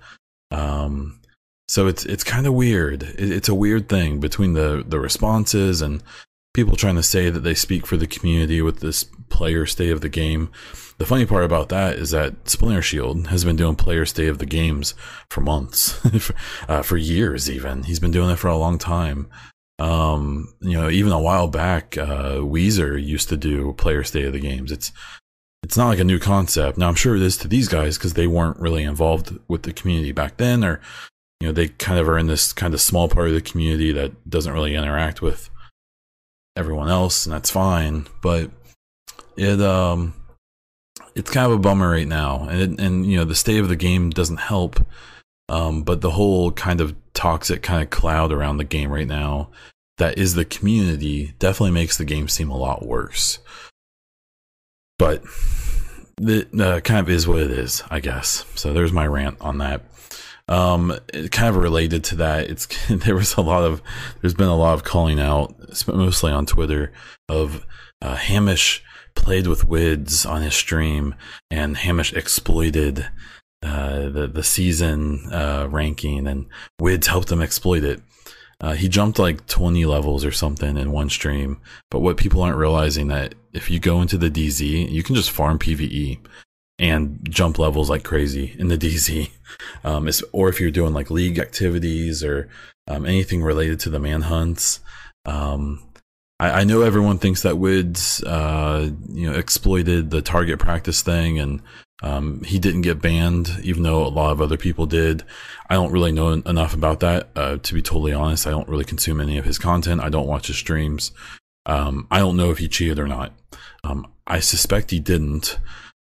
Um, 0.52 1.20
so 1.68 1.88
it's 1.88 2.06
it's 2.06 2.24
kind 2.24 2.48
of 2.48 2.54
weird. 2.54 3.04
It, 3.04 3.32
it's 3.32 3.50
a 3.50 3.56
weird 3.56 3.90
thing 3.90 4.20
between 4.20 4.54
the 4.54 4.84
the 4.88 5.00
responses 5.00 5.82
and 5.82 6.02
people 6.54 6.76
trying 6.76 6.96
to 6.96 7.04
say 7.04 7.30
that 7.30 7.42
they 7.42 7.54
speak 7.54 7.86
for 7.86 7.98
the 7.98 8.08
community 8.08 8.62
with 8.62 8.80
this 8.80 9.04
player 9.30 9.66
stay 9.66 9.92
of 9.92 10.02
the 10.02 10.10
game. 10.10 10.52
The 10.98 11.06
funny 11.06 11.26
part 11.26 11.44
about 11.44 11.70
that 11.70 12.00
is 12.00 12.10
that 12.10 12.50
Splinter 12.50 12.82
Shield 12.82 13.28
has 13.28 13.44
been 13.44 13.56
doing 13.56 13.76
player 13.76 14.06
stay 14.08 14.28
of 14.28 14.40
the 14.40 14.48
games 14.48 14.96
for 15.30 15.42
months, 15.42 15.92
for, 16.20 16.34
uh, 16.68 16.82
for 16.82 16.98
years 16.98 17.48
even. 17.48 17.84
He's 17.84 18.00
been 18.00 18.12
doing 18.12 18.32
it 18.32 18.40
for 18.40 18.48
a 18.48 18.58
long 18.58 18.80
time. 18.80 19.30
Um, 19.78 20.52
you 20.60 20.76
know, 20.76 20.90
even 20.90 21.12
a 21.12 21.22
while 21.22 21.48
back, 21.48 21.96
uh, 21.96 22.38
Weezer 22.38 23.02
used 23.02 23.30
to 23.30 23.38
do 23.38 23.74
player 23.74 24.04
state 24.04 24.26
of 24.26 24.34
the 24.34 24.40
games. 24.40 24.72
It's 24.72 24.92
it's 25.62 25.78
not 25.78 25.90
like 25.90 26.00
a 26.00 26.04
new 26.04 26.18
concept. 26.18 26.78
Now 26.78 26.88
I'm 26.88 26.96
sure 26.96 27.16
it 27.16 27.22
is 27.22 27.38
to 27.38 27.48
these 27.48 27.68
guys 27.68 27.98
because 27.98 28.14
they 28.14 28.26
weren't 28.26 28.60
really 28.60 28.84
involved 28.84 29.38
with 29.48 29.64
the 29.64 29.74
community 29.74 30.12
back 30.12 30.38
then, 30.38 30.64
or 30.64 30.82
you 31.40 31.48
know, 31.48 31.54
they 31.54 31.68
kind 31.68 32.00
of 32.00 32.08
are 32.10 32.18
in 32.18 32.28
this 32.28 32.54
kind 32.54 32.74
of 32.74 32.82
small 32.82 33.08
part 33.08 33.28
of 33.28 33.34
the 33.34 33.42
community 33.42 33.92
that 33.92 34.30
doesn't 34.30 34.54
really 34.54 34.76
interact 34.76 35.22
with 35.22 35.50
everyone 36.56 36.90
else, 36.90 37.26
and 37.26 37.34
that's 37.34 37.52
fine. 37.52 38.08
But 38.22 38.52
it 39.36 39.62
um, 39.62 40.14
it's 41.16 41.32
kind 41.32 41.46
of 41.46 41.58
a 41.58 41.62
bummer 41.62 41.92
right 41.92 42.08
now, 42.08 42.48
and 42.50 42.62
it, 42.62 42.80
and 42.80 43.06
you 43.06 43.18
know, 43.18 43.26
the 43.26 43.36
state 43.36 43.60
of 43.60 43.70
the 43.70 43.76
game 43.76 44.10
doesn't 44.10 44.38
help. 44.38 44.86
Um, 45.50 45.84
but 45.84 46.02
the 46.02 46.12
whole 46.12 46.52
kind 46.52 46.82
of 46.82 46.94
toxic 47.14 47.64
kind 47.64 47.82
of 47.82 47.90
cloud 47.90 48.34
around 48.34 48.58
the 48.58 48.66
game 48.66 48.92
right 48.92 49.08
now 49.08 49.50
that 49.98 50.18
is 50.18 50.34
the 50.34 50.46
community 50.46 51.34
definitely 51.40 51.72
makes 51.72 51.98
the 51.98 52.06
game 52.06 52.28
seem 52.28 52.50
a 52.50 52.58
lot 52.58 52.86
worse. 52.86 53.40
But 55.00 55.24
it 56.22 56.60
uh, 56.60 56.80
kind 56.82 57.00
of 57.00 57.10
is 57.10 57.28
what 57.28 57.42
it 57.42 57.52
is, 57.52 57.84
I 57.90 58.00
guess. 58.00 58.46
So 58.56 58.74
there's 58.74 58.94
my 58.94 59.06
rant 59.06 59.38
on 59.42 59.60
that. 59.60 59.82
Um, 60.50 60.98
kind 61.32 61.50
of 61.50 61.58
related 61.58 62.04
to 62.06 62.16
that, 62.18 62.50
it's 62.50 62.68
there 62.90 63.16
was 63.16 63.36
a 63.36 63.42
lot 63.42 63.64
of 63.64 63.82
there's 64.22 64.34
been 64.34 64.48
a 64.48 64.56
lot 64.56 64.74
of 64.74 64.84
calling 64.84 65.20
out, 65.20 65.56
mostly 65.88 66.32
on 66.32 66.46
Twitter, 66.46 66.94
of 67.28 67.66
uh, 68.02 68.16
Hamish 68.16 68.84
played 69.16 69.48
with 69.48 69.68
Wids 69.68 70.26
on 70.26 70.42
his 70.42 70.54
stream, 70.54 71.16
and 71.52 71.78
Hamish 71.78 72.14
exploited 72.14 73.08
uh, 73.64 74.10
the 74.10 74.30
the 74.32 74.44
season 74.44 75.32
uh, 75.32 75.68
ranking, 75.70 76.28
and 76.28 76.48
Wids 76.80 77.08
helped 77.08 77.32
him 77.32 77.42
exploit 77.42 77.84
it. 77.84 78.02
Uh, 78.60 78.74
he 78.74 78.90
jumped 78.90 79.20
like 79.20 79.46
20 79.46 79.86
levels 79.86 80.26
or 80.26 80.32
something 80.32 80.78
in 80.78 80.92
one 80.92 81.10
stream. 81.10 81.62
But 81.92 82.00
what 82.00 82.18
people 82.18 82.42
aren't 82.42 82.58
realizing 82.58 83.08
that 83.10 83.36
if 83.54 83.70
you 83.70 83.80
go 83.80 84.02
into 84.02 84.18
the 84.18 84.32
DZ, 84.32 84.92
you 84.92 85.04
can 85.04 85.14
just 85.14 85.30
farm 85.30 85.60
PVE 85.60 86.18
and 86.80 87.20
jump 87.30 87.58
levels 87.60 87.90
like 87.90 88.04
crazy 88.04 88.56
in 88.58 88.68
the 88.68 88.78
DZ. 88.78 89.30
Um, 89.84 90.10
or 90.32 90.50
if 90.50 90.60
you're 90.60 90.72
doing 90.72 90.94
like 90.94 91.10
league 91.10 91.40
activities 91.40 92.24
or 92.24 92.50
um, 92.88 93.06
anything 93.06 93.44
related 93.44 93.80
to 93.82 93.90
the 93.90 94.00
manhunts, 94.00 94.80
Um, 95.26 95.84
I, 96.40 96.62
I, 96.62 96.64
know 96.64 96.82
everyone 96.82 97.18
thinks 97.18 97.42
that 97.42 97.58
Wids, 97.58 98.24
uh, 98.24 98.92
you 99.10 99.30
know, 99.30 99.38
exploited 99.38 100.12
the 100.12 100.22
target 100.22 100.60
practice 100.60 101.02
thing 101.02 101.40
and 101.40 101.62
um, 102.04 102.44
he 102.44 102.60
didn't 102.60 102.82
get 102.82 103.02
banned, 103.02 103.50
even 103.64 103.84
though 103.84 104.06
a 104.06 104.10
lot 104.10 104.32
of 104.32 104.42
other 104.42 104.58
people 104.58 104.86
did. 104.86 105.24
I 105.70 105.74
don't 105.74 105.92
really 105.92 106.12
know 106.12 106.30
enough 106.30 106.74
about 106.74 107.00
that. 107.00 107.30
Uh, 107.36 107.58
to 107.58 107.74
be 107.74 107.82
totally 107.82 108.14
honest, 108.14 108.46
I 108.46 108.52
don't 108.52 108.70
really 108.70 108.86
consume 108.86 109.20
any 109.20 109.38
of 109.38 109.46
his 109.46 109.58
content. 109.58 110.02
I 110.02 110.10
don't 110.10 110.28
watch 110.28 110.48
his 110.48 110.58
streams. 110.58 111.12
Um, 111.66 112.08
I 112.12 112.20
don't 112.20 112.38
know 112.38 112.52
if 112.52 112.60
he 112.60 112.68
cheated 112.68 113.00
or 113.00 113.08
not. 113.08 113.34
Um, 113.84 114.08
I 114.28 114.40
suspect 114.40 114.92
he 114.92 115.00
didn't, 115.00 115.58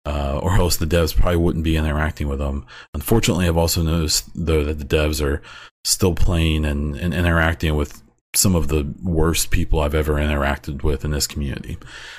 uh, 0.06 0.38
or 0.42 0.56
else 0.56 0.76
the 0.76 0.86
devs 0.86 1.14
probably 1.14 1.36
wouldn't 1.36 1.64
be 1.64 1.76
interacting 1.76 2.28
with 2.28 2.38
them. 2.38 2.64
Unfortunately, 2.94 3.46
I've 3.46 3.56
also 3.56 3.82
noticed 3.82 4.30
though 4.34 4.64
that 4.64 4.78
the 4.78 4.84
devs 4.84 5.22
are 5.22 5.42
still 5.84 6.14
playing 6.14 6.64
and, 6.64 6.96
and 6.96 7.12
interacting 7.12 7.74
with 7.74 8.02
some 8.34 8.54
of 8.54 8.68
the 8.68 8.86
worst 9.02 9.50
people 9.50 9.80
I've 9.80 9.94
ever 9.94 10.14
interacted 10.14 10.82
with 10.82 11.04
in 11.04 11.10
this 11.10 11.26
community. 11.26 11.76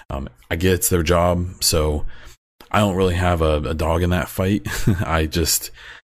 Um, 0.10 0.28
I 0.52 0.56
get 0.58 0.74
it's 0.74 0.90
their 0.90 1.04
job, 1.04 1.64
so 1.64 2.06
I 2.72 2.80
don't 2.80 2.96
really 2.96 3.16
have 3.16 3.42
a, 3.42 3.58
a 3.62 3.74
dog 3.74 4.04
in 4.04 4.10
that 4.10 4.28
fight. 4.28 4.68
I 5.06 5.26
just, 5.26 5.72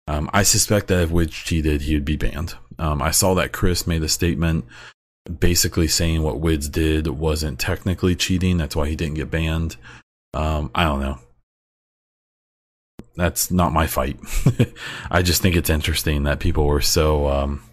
um, 0.07 0.29
I 0.33 0.43
suspect 0.43 0.87
that 0.87 1.03
if 1.03 1.11
Wids 1.11 1.33
cheated, 1.33 1.81
he 1.81 1.95
would 1.95 2.05
be 2.05 2.17
banned. 2.17 2.55
Um, 2.77 3.01
I 3.01 3.11
saw 3.11 3.33
that 3.35 3.51
Chris 3.51 3.87
made 3.87 4.03
a 4.03 4.09
statement 4.09 4.65
basically 5.39 5.87
saying 5.87 6.21
what 6.21 6.39
Wids 6.39 6.69
did 6.69 7.07
wasn't 7.07 7.59
technically 7.59 8.15
cheating. 8.15 8.57
That's 8.57 8.75
why 8.75 8.89
he 8.89 8.95
didn't 8.95 9.15
get 9.15 9.31
banned. 9.31 9.77
Um, 10.33 10.69
I 10.75 10.83
don't 10.83 10.99
know. 10.99 11.19
That's 13.15 13.51
not 13.51 13.73
my 13.73 13.87
fight. 13.87 14.17
I 15.11 15.21
just 15.21 15.41
think 15.41 15.55
it's 15.55 15.69
interesting 15.69 16.23
that 16.23 16.39
people 16.39 16.65
were 16.65 16.81
so 16.81 17.27
um, 17.27 17.63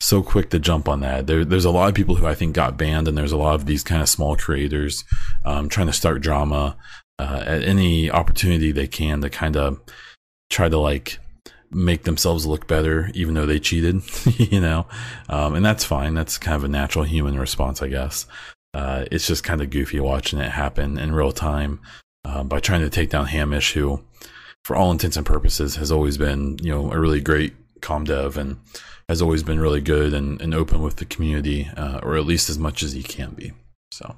so 0.00 0.22
quick 0.22 0.50
to 0.50 0.58
jump 0.58 0.88
on 0.88 1.00
that. 1.00 1.26
There, 1.26 1.44
there's 1.44 1.64
a 1.64 1.70
lot 1.70 1.88
of 1.88 1.94
people 1.94 2.14
who 2.14 2.26
I 2.26 2.34
think 2.34 2.54
got 2.54 2.76
banned, 2.76 3.08
and 3.08 3.16
there's 3.16 3.32
a 3.32 3.36
lot 3.36 3.54
of 3.54 3.66
these 3.66 3.82
kind 3.82 4.02
of 4.02 4.08
small 4.08 4.36
creators 4.36 5.04
um, 5.44 5.68
trying 5.68 5.86
to 5.86 5.92
start 5.92 6.22
drama 6.22 6.76
uh, 7.18 7.42
at 7.44 7.62
any 7.62 8.10
opportunity 8.10 8.70
they 8.70 8.86
can 8.86 9.20
to 9.22 9.30
kind 9.30 9.56
of 9.56 9.80
try 10.50 10.68
to 10.68 10.78
like 10.78 11.18
make 11.70 12.04
themselves 12.04 12.46
look 12.46 12.66
better, 12.66 13.10
even 13.14 13.34
though 13.34 13.46
they 13.46 13.58
cheated, 13.58 14.02
you 14.38 14.60
know, 14.60 14.86
um, 15.28 15.54
and 15.54 15.64
that's 15.64 15.84
fine. 15.84 16.14
That's 16.14 16.38
kind 16.38 16.56
of 16.56 16.64
a 16.64 16.68
natural 16.68 17.04
human 17.04 17.38
response, 17.38 17.82
I 17.82 17.88
guess. 17.88 18.26
Uh, 18.74 19.06
it's 19.10 19.26
just 19.26 19.44
kind 19.44 19.60
of 19.60 19.70
goofy 19.70 19.98
watching 19.98 20.38
it 20.38 20.50
happen 20.50 20.98
in 20.98 21.14
real 21.14 21.32
time 21.32 21.80
uh, 22.24 22.44
by 22.44 22.60
trying 22.60 22.82
to 22.82 22.90
take 22.90 23.10
down 23.10 23.26
Hamish, 23.26 23.72
who, 23.72 24.02
for 24.68 24.76
all 24.76 24.92
intents 24.92 25.16
and 25.16 25.24
purposes, 25.24 25.76
has 25.76 25.90
always 25.90 26.18
been, 26.18 26.58
you 26.60 26.70
know, 26.70 26.92
a 26.92 27.00
really 27.00 27.22
great 27.22 27.54
com 27.80 28.04
dev 28.04 28.36
and 28.36 28.58
has 29.08 29.22
always 29.22 29.42
been 29.42 29.58
really 29.58 29.80
good 29.80 30.12
and, 30.12 30.42
and 30.42 30.54
open 30.54 30.82
with 30.82 30.96
the 30.96 31.06
community, 31.06 31.70
uh, 31.74 32.00
or 32.02 32.18
at 32.18 32.26
least 32.26 32.50
as 32.50 32.58
much 32.58 32.82
as 32.82 32.92
he 32.92 33.02
can 33.02 33.30
be. 33.30 33.52
So. 33.90 34.16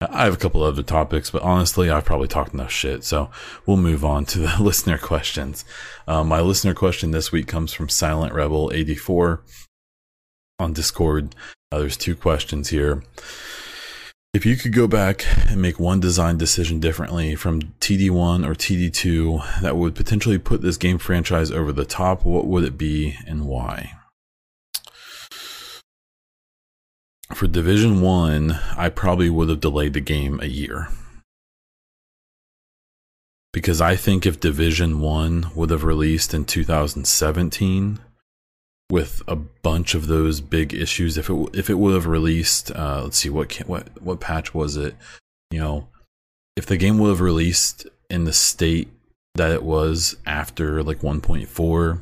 I 0.00 0.24
have 0.24 0.34
a 0.34 0.36
couple 0.36 0.62
other 0.62 0.84
topics, 0.84 1.30
but 1.30 1.42
honestly, 1.42 1.90
I've 1.90 2.04
probably 2.04 2.28
talked 2.28 2.54
enough 2.54 2.70
shit. 2.70 3.02
So 3.02 3.30
we'll 3.66 3.76
move 3.76 4.04
on 4.04 4.24
to 4.26 4.38
the 4.38 4.56
listener 4.60 4.98
questions. 4.98 5.64
Um, 6.06 6.28
my 6.28 6.40
listener 6.40 6.74
question 6.74 7.10
this 7.10 7.32
week 7.32 7.48
comes 7.48 7.72
from 7.72 7.88
Silent 7.88 8.34
Rebel 8.34 8.70
84 8.72 9.42
on 10.60 10.72
Discord. 10.72 11.34
Uh, 11.72 11.80
there's 11.80 11.96
two 11.96 12.14
questions 12.14 12.68
here. 12.68 13.02
If 14.34 14.46
you 14.46 14.56
could 14.56 14.72
go 14.72 14.86
back 14.86 15.26
and 15.50 15.60
make 15.60 15.78
one 15.78 16.00
design 16.00 16.38
decision 16.38 16.80
differently 16.80 17.34
from 17.34 17.62
TD1 17.80 18.46
or 18.46 18.54
TD2 18.54 19.60
that 19.60 19.76
would 19.76 19.94
potentially 19.94 20.38
put 20.38 20.62
this 20.62 20.78
game 20.78 20.98
franchise 20.98 21.50
over 21.50 21.70
the 21.70 21.84
top, 21.84 22.24
what 22.24 22.46
would 22.46 22.64
it 22.64 22.78
be 22.78 23.18
and 23.26 23.46
why? 23.46 23.92
for 27.34 27.46
Division 27.46 28.00
1, 28.00 28.52
I 28.76 28.88
probably 28.88 29.30
would 29.30 29.48
have 29.48 29.60
delayed 29.60 29.94
the 29.94 30.00
game 30.00 30.38
a 30.40 30.46
year. 30.46 30.88
Because 33.52 33.80
I 33.80 33.96
think 33.96 34.24
if 34.24 34.40
Division 34.40 35.00
1 35.00 35.50
would 35.54 35.70
have 35.70 35.84
released 35.84 36.34
in 36.34 36.44
2017 36.44 37.98
with 38.92 39.22
a 39.26 39.34
bunch 39.34 39.94
of 39.94 40.06
those 40.06 40.42
big 40.42 40.74
issues 40.74 41.16
if 41.16 41.30
it 41.30 41.48
if 41.54 41.70
it 41.70 41.78
would 41.78 41.94
have 41.94 42.06
released 42.06 42.70
uh, 42.72 43.00
let's 43.04 43.16
see 43.16 43.30
what 43.30 43.50
what 43.66 43.88
what 44.02 44.20
patch 44.20 44.52
was 44.52 44.76
it? 44.76 44.94
You 45.50 45.60
know, 45.60 45.88
if 46.56 46.66
the 46.66 46.76
game 46.76 46.98
would 46.98 47.08
have 47.08 47.22
released 47.22 47.86
in 48.10 48.24
the 48.24 48.34
state 48.34 48.88
that 49.36 49.50
it 49.50 49.62
was 49.62 50.16
after 50.26 50.82
like 50.82 51.00
1.4 51.00 52.00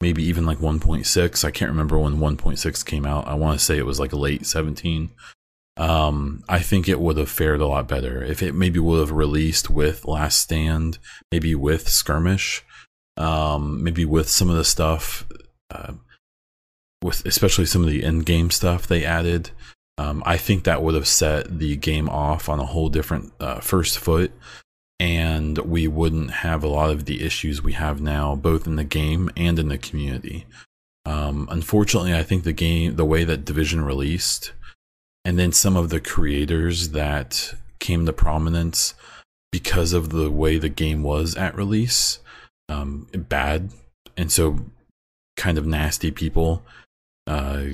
maybe 0.00 0.24
even 0.24 0.44
like 0.44 0.58
1.6. 0.58 1.44
I 1.44 1.50
can't 1.52 1.70
remember 1.70 1.98
when 1.98 2.18
1.6 2.18 2.84
came 2.84 3.06
out. 3.06 3.28
I 3.28 3.34
want 3.34 3.56
to 3.56 3.64
say 3.64 3.78
it 3.78 3.86
was 3.86 4.00
like 4.00 4.12
late 4.12 4.44
17. 4.44 5.10
Um, 5.76 6.42
I 6.48 6.58
think 6.58 6.88
it 6.88 7.00
would 7.00 7.16
have 7.16 7.30
fared 7.30 7.60
a 7.60 7.66
lot 7.68 7.86
better 7.86 8.22
if 8.24 8.42
it 8.42 8.56
maybe 8.56 8.80
would 8.80 8.98
have 8.98 9.12
released 9.12 9.70
with 9.70 10.04
Last 10.04 10.40
Stand, 10.40 10.98
maybe 11.30 11.54
with 11.54 11.88
Skirmish, 11.88 12.64
um, 13.16 13.84
maybe 13.84 14.04
with 14.04 14.28
some 14.28 14.50
of 14.50 14.56
the 14.56 14.64
stuff, 14.64 15.26
uh, 15.70 15.94
with 17.04 17.24
especially 17.26 17.66
some 17.66 17.84
of 17.84 17.90
the 17.90 18.02
end 18.02 18.24
game 18.24 18.50
stuff 18.50 18.86
they 18.86 19.04
added. 19.04 19.50
Um, 19.98 20.22
I 20.24 20.38
think 20.38 20.64
that 20.64 20.82
would 20.82 20.94
have 20.94 21.06
set 21.06 21.58
the 21.58 21.76
game 21.76 22.08
off 22.08 22.48
on 22.48 22.58
a 22.58 22.64
whole 22.64 22.88
different 22.88 23.30
uh, 23.38 23.60
first 23.60 23.98
foot 23.98 24.32
and 24.98 25.58
we 25.58 25.86
wouldn't 25.86 26.30
have 26.30 26.64
a 26.64 26.68
lot 26.68 26.90
of 26.90 27.04
the 27.04 27.22
issues 27.22 27.62
we 27.62 27.74
have 27.74 28.00
now, 28.00 28.34
both 28.34 28.66
in 28.66 28.76
the 28.76 28.84
game 28.84 29.28
and 29.36 29.58
in 29.58 29.68
the 29.68 29.76
community. 29.76 30.46
Um, 31.04 31.46
unfortunately, 31.50 32.14
I 32.14 32.22
think 32.22 32.44
the 32.44 32.54
game, 32.54 32.96
the 32.96 33.04
way 33.04 33.24
that 33.24 33.44
Division 33.44 33.84
released, 33.84 34.52
and 35.24 35.38
then 35.38 35.52
some 35.52 35.76
of 35.76 35.90
the 35.90 36.00
creators 36.00 36.90
that 36.90 37.54
came 37.80 38.06
to 38.06 38.14
prominence 38.14 38.94
because 39.52 39.92
of 39.92 40.08
the 40.08 40.30
way 40.30 40.56
the 40.56 40.70
game 40.70 41.02
was 41.02 41.36
at 41.36 41.54
release, 41.54 42.20
um, 42.70 43.06
bad, 43.12 43.72
and 44.16 44.32
so 44.32 44.60
kind 45.36 45.58
of 45.58 45.66
nasty 45.66 46.10
people 46.10 46.62
uh, 47.26 47.64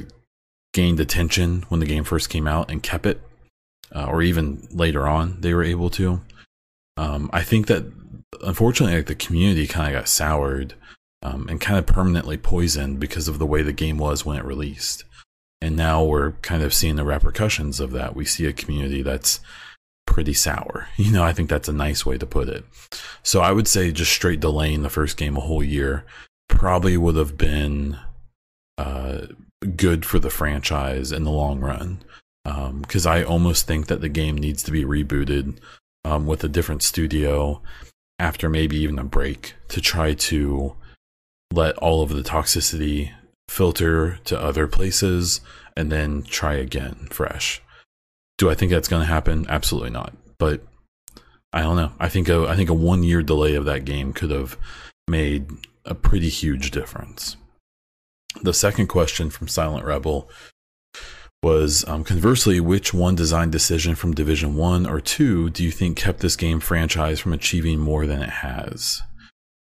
gained 0.72 1.00
attention 1.00 1.64
when 1.68 1.80
the 1.80 1.86
game 1.86 2.04
first 2.04 2.30
came 2.30 2.46
out 2.46 2.70
and 2.70 2.82
kept 2.82 3.06
it, 3.06 3.20
uh, 3.94 4.06
or 4.06 4.22
even 4.22 4.68
later 4.70 5.06
on 5.06 5.40
they 5.40 5.54
were 5.54 5.64
able 5.64 5.90
to. 5.90 6.20
Um, 6.96 7.30
I 7.32 7.42
think 7.42 7.66
that 7.66 7.84
unfortunately, 8.42 8.96
like, 8.96 9.06
the 9.06 9.14
community 9.14 9.66
kind 9.66 9.88
of 9.88 9.98
got 9.98 10.08
soured 10.08 10.74
um, 11.22 11.48
and 11.48 11.60
kind 11.60 11.78
of 11.78 11.86
permanently 11.86 12.36
poisoned 12.36 13.00
because 13.00 13.28
of 13.28 13.38
the 13.38 13.46
way 13.46 13.62
the 13.62 13.72
game 13.72 13.98
was 13.98 14.24
when 14.24 14.36
it 14.36 14.44
released. 14.44 15.04
And 15.60 15.76
now 15.76 16.02
we're 16.02 16.32
kind 16.42 16.62
of 16.62 16.72
seeing 16.72 16.96
the 16.96 17.04
repercussions 17.04 17.80
of 17.80 17.92
that. 17.92 18.16
We 18.16 18.24
see 18.24 18.46
a 18.46 18.52
community 18.52 19.02
that's 19.02 19.40
pretty 20.06 20.32
sour. 20.32 20.88
You 20.96 21.12
know, 21.12 21.24
I 21.24 21.32
think 21.32 21.48
that's 21.48 21.68
a 21.68 21.72
nice 21.72 22.04
way 22.04 22.18
to 22.18 22.26
put 22.26 22.48
it. 22.48 22.64
So 23.22 23.40
I 23.40 23.52
would 23.52 23.68
say 23.68 23.90
just 23.90 24.12
straight 24.12 24.40
delaying 24.40 24.82
the 24.82 24.90
first 24.90 25.16
game 25.16 25.36
a 25.36 25.40
whole 25.40 25.62
year 25.62 26.04
probably 26.48 26.96
would 26.96 27.16
have 27.16 27.38
been 27.38 27.98
good 29.76 30.04
for 30.04 30.18
the 30.18 30.30
franchise 30.30 31.12
in 31.12 31.24
the 31.24 31.30
long 31.30 31.60
run. 31.60 32.02
Because 32.44 33.06
um, 33.06 33.12
I 33.12 33.22
almost 33.22 33.66
think 33.66 33.86
that 33.88 34.00
the 34.00 34.08
game 34.08 34.36
needs 34.36 34.62
to 34.64 34.70
be 34.70 34.84
rebooted 34.84 35.58
um, 36.04 36.26
with 36.26 36.42
a 36.42 36.48
different 36.48 36.82
studio 36.82 37.60
after 38.18 38.48
maybe 38.48 38.76
even 38.78 38.98
a 38.98 39.04
break 39.04 39.54
to 39.68 39.80
try 39.80 40.14
to 40.14 40.74
let 41.52 41.76
all 41.78 42.02
of 42.02 42.10
the 42.10 42.22
toxicity 42.22 43.12
filter 43.48 44.18
to 44.24 44.40
other 44.40 44.66
places 44.66 45.40
and 45.76 45.90
then 45.90 46.22
try 46.22 46.54
again 46.54 47.08
fresh. 47.10 47.60
Do 48.38 48.48
I 48.48 48.54
think 48.54 48.70
that's 48.70 48.88
going 48.88 49.02
to 49.02 49.06
happen? 49.06 49.46
Absolutely 49.48 49.90
not. 49.90 50.14
But 50.38 50.62
I 51.52 51.62
don't 51.62 51.76
know. 51.76 51.92
I 51.98 52.08
think 52.08 52.28
a 52.28 52.46
I 52.48 52.56
think 52.56 52.70
a 52.70 52.74
one 52.74 53.02
year 53.02 53.22
delay 53.22 53.54
of 53.54 53.64
that 53.64 53.84
game 53.84 54.12
could 54.12 54.30
have 54.30 54.56
made 55.08 55.50
a 55.84 55.94
pretty 55.94 56.28
huge 56.28 56.70
difference. 56.70 57.36
The 58.42 58.54
second 58.54 58.86
question 58.86 59.30
from 59.30 59.48
Silent 59.48 59.84
Rebel 59.84 60.30
was 61.42 61.86
um, 61.88 62.04
conversely, 62.04 62.60
which 62.60 62.92
one 62.92 63.14
design 63.14 63.50
decision 63.50 63.94
from 63.94 64.14
Division 64.14 64.56
1 64.56 64.86
or 64.86 65.00
2 65.00 65.50
do 65.50 65.64
you 65.64 65.70
think 65.70 65.96
kept 65.96 66.20
this 66.20 66.36
game 66.36 66.60
franchise 66.60 67.18
from 67.18 67.32
achieving 67.32 67.78
more 67.78 68.06
than 68.06 68.22
it 68.22 68.28
has? 68.28 69.02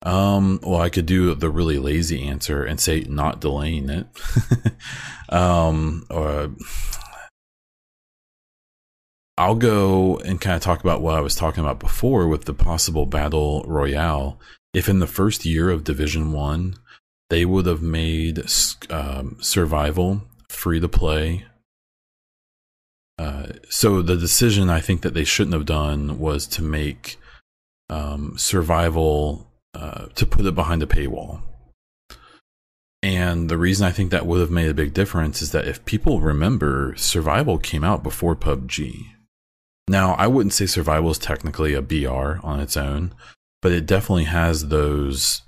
Um, 0.04 0.60
well, 0.62 0.82
I 0.82 0.90
could 0.90 1.06
do 1.06 1.34
the 1.34 1.50
really 1.50 1.80
lazy 1.80 2.28
answer 2.28 2.64
and 2.64 2.80
say 2.80 3.06
not 3.08 3.40
delaying 3.40 3.90
it. 3.90 4.08
um, 5.30 6.06
or 6.10 6.52
I'll 9.38 9.56
go 9.56 10.18
and 10.20 10.42
kind 10.42 10.56
of 10.58 10.62
talk 10.62 10.82
about 10.82 11.02
what 11.02 11.16
I 11.16 11.22
was 11.22 11.36
talking 11.36 11.64
about 11.64 11.80
before 11.80 12.28
with 12.28 12.46
the 12.46 12.54
possible 12.54 13.06
battle 13.06 13.64
royale. 13.68 14.40
If 14.74 14.90
in 14.90 15.00
the 15.00 15.08
first 15.08 15.46
year 15.46 15.70
of 15.70 15.84
Division 15.84 16.34
1, 16.34 16.76
they 17.34 17.46
would 17.46 17.66
have 17.66 17.82
made 17.82 18.44
um, 18.92 19.38
survival 19.42 20.22
free 20.50 20.80
to 20.80 20.88
play 20.88 21.44
uh, 23.18 23.48
so 23.70 24.02
the 24.02 24.18
decision 24.18 24.70
I 24.70 24.80
think 24.80 25.02
that 25.02 25.14
they 25.14 25.24
shouldn't 25.24 25.54
have 25.54 25.66
done 25.66 26.20
was 26.20 26.48
to 26.48 26.62
make 26.62 27.18
um, 27.90 28.38
survival 28.38 29.52
uh, 29.74 30.08
to 30.16 30.26
put 30.26 30.46
it 30.46 30.56
behind 30.56 30.82
a 30.82 30.88
paywall. 30.88 31.42
And 33.02 33.50
the 33.50 33.58
reason 33.58 33.86
I 33.86 33.92
think 33.92 34.12
that 34.12 34.26
would 34.26 34.40
have 34.40 34.50
made 34.50 34.70
a 34.70 34.74
big 34.74 34.94
difference 34.94 35.42
is 35.42 35.52
that 35.52 35.68
if 35.68 35.86
people 35.86 36.22
remember, 36.22 36.94
survival 36.96 37.58
came 37.58 37.84
out 37.84 38.02
before 38.02 38.36
PUBG. 38.36 39.08
Now, 39.88 40.14
I 40.14 40.28
wouldn't 40.28 40.54
say 40.54 40.66
survival 40.66 41.12
is 41.12 41.18
technically 41.18 41.74
a 41.74 41.82
BR 41.82 42.40
on 42.42 42.62
its 42.62 42.78
own, 42.78 43.14
but 43.62 43.74
it 43.74 43.86
definitely 43.86 44.24
has 44.26 44.70
those 44.70 45.42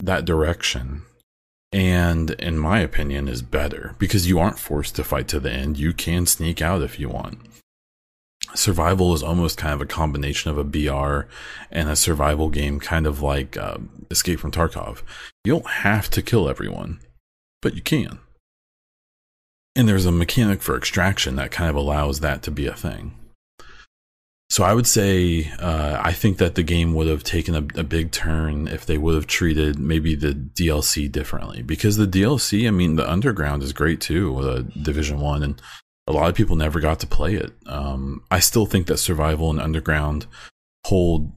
that 0.00 0.24
direction. 0.24 1.02
And 1.70 2.30
in 2.32 2.58
my 2.58 2.80
opinion 2.80 3.28
is 3.28 3.42
better 3.42 3.94
because 3.98 4.28
you 4.28 4.38
aren't 4.38 4.58
forced 4.58 4.96
to 4.96 5.04
fight 5.04 5.28
to 5.28 5.40
the 5.40 5.50
end. 5.50 5.78
You 5.78 5.92
can 5.92 6.24
sneak 6.24 6.62
out 6.62 6.82
if 6.82 6.98
you 6.98 7.08
want 7.08 7.38
survival 8.54 9.14
is 9.14 9.22
almost 9.22 9.58
kind 9.58 9.74
of 9.74 9.80
a 9.80 9.86
combination 9.86 10.50
of 10.50 10.58
a 10.58 10.64
BR 10.64 11.28
and 11.70 11.88
a 11.88 11.96
survival 11.96 12.50
game, 12.50 12.80
kind 12.80 13.06
of 13.06 13.22
like 13.22 13.56
uh, 13.56 13.78
Escape 14.10 14.40
from 14.40 14.50
Tarkov. 14.50 15.02
You 15.44 15.52
don't 15.54 15.66
have 15.66 16.08
to 16.10 16.22
kill 16.22 16.48
everyone, 16.48 17.00
but 17.62 17.74
you 17.74 17.82
can. 17.82 18.18
And 19.76 19.88
there's 19.88 20.06
a 20.06 20.12
mechanic 20.12 20.60
for 20.62 20.76
extraction 20.76 21.36
that 21.36 21.50
kind 21.50 21.70
of 21.70 21.76
allows 21.76 22.20
that 22.20 22.42
to 22.42 22.50
be 22.50 22.66
a 22.66 22.74
thing. 22.74 23.14
So 24.50 24.64
I 24.64 24.72
would 24.72 24.86
say 24.86 25.52
uh, 25.58 26.00
I 26.02 26.12
think 26.12 26.38
that 26.38 26.54
the 26.54 26.62
game 26.62 26.94
would 26.94 27.06
have 27.06 27.22
taken 27.22 27.54
a, 27.54 27.80
a, 27.80 27.84
big 27.84 28.12
turn 28.12 28.66
if 28.66 28.86
they 28.86 28.96
would 28.96 29.14
have 29.14 29.26
treated 29.26 29.78
maybe 29.78 30.14
the 30.14 30.32
DLC 30.32 31.10
differently. 31.12 31.60
Because 31.62 31.98
the 31.98 32.06
DLC, 32.06 32.66
I 32.66 32.70
mean, 32.70 32.96
the 32.96 33.08
Underground 33.08 33.62
is 33.62 33.74
great 33.74 34.00
too, 34.00 34.38
uh, 34.38 34.62
Division 34.82 35.20
One, 35.20 35.42
and 35.42 35.60
a 36.06 36.12
lot 36.12 36.30
of 36.30 36.34
people 36.34 36.56
never 36.56 36.80
got 36.80 36.98
to 37.00 37.06
play 37.06 37.34
it. 37.34 37.52
Um, 37.66 38.24
I 38.30 38.40
still 38.40 38.64
think 38.64 38.86
that 38.86 38.96
Survival 38.96 39.50
and 39.50 39.60
Underground 39.60 40.26
hold 40.86 41.30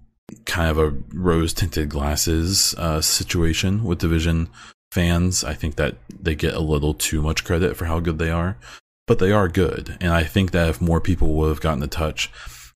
kind 0.45 0.71
of 0.71 0.78
a 0.78 0.97
rose 1.13 1.54
tinted 1.54 1.89
glasses 1.89 2.74
uh, 2.78 3.02
situation 3.02 3.84
with 3.84 4.00
Division 4.00 4.47
fans. 4.93 5.43
I 5.43 5.54
think 5.54 5.76
that 5.76 5.97
they 6.10 6.34
get 6.34 6.54
a 6.54 6.62
little 6.62 6.93
too 6.93 7.21
much 7.21 7.43
credit 7.43 7.76
for 7.76 7.86
how 7.86 8.00
good 8.00 8.19
they 8.19 8.32
are, 8.32 8.58
but 9.06 9.19
they 9.19 9.34
are 9.34 9.50
good. 9.50 9.97
And 10.00 10.13
I 10.13 10.24
think 10.24 10.52
that 10.52 10.69
if 10.69 10.80
more 10.80 11.02
people 11.02 11.34
would 11.36 11.50
have 11.50 11.60
gotten 11.60 11.82
to 11.82 11.88
touch, 11.88 12.32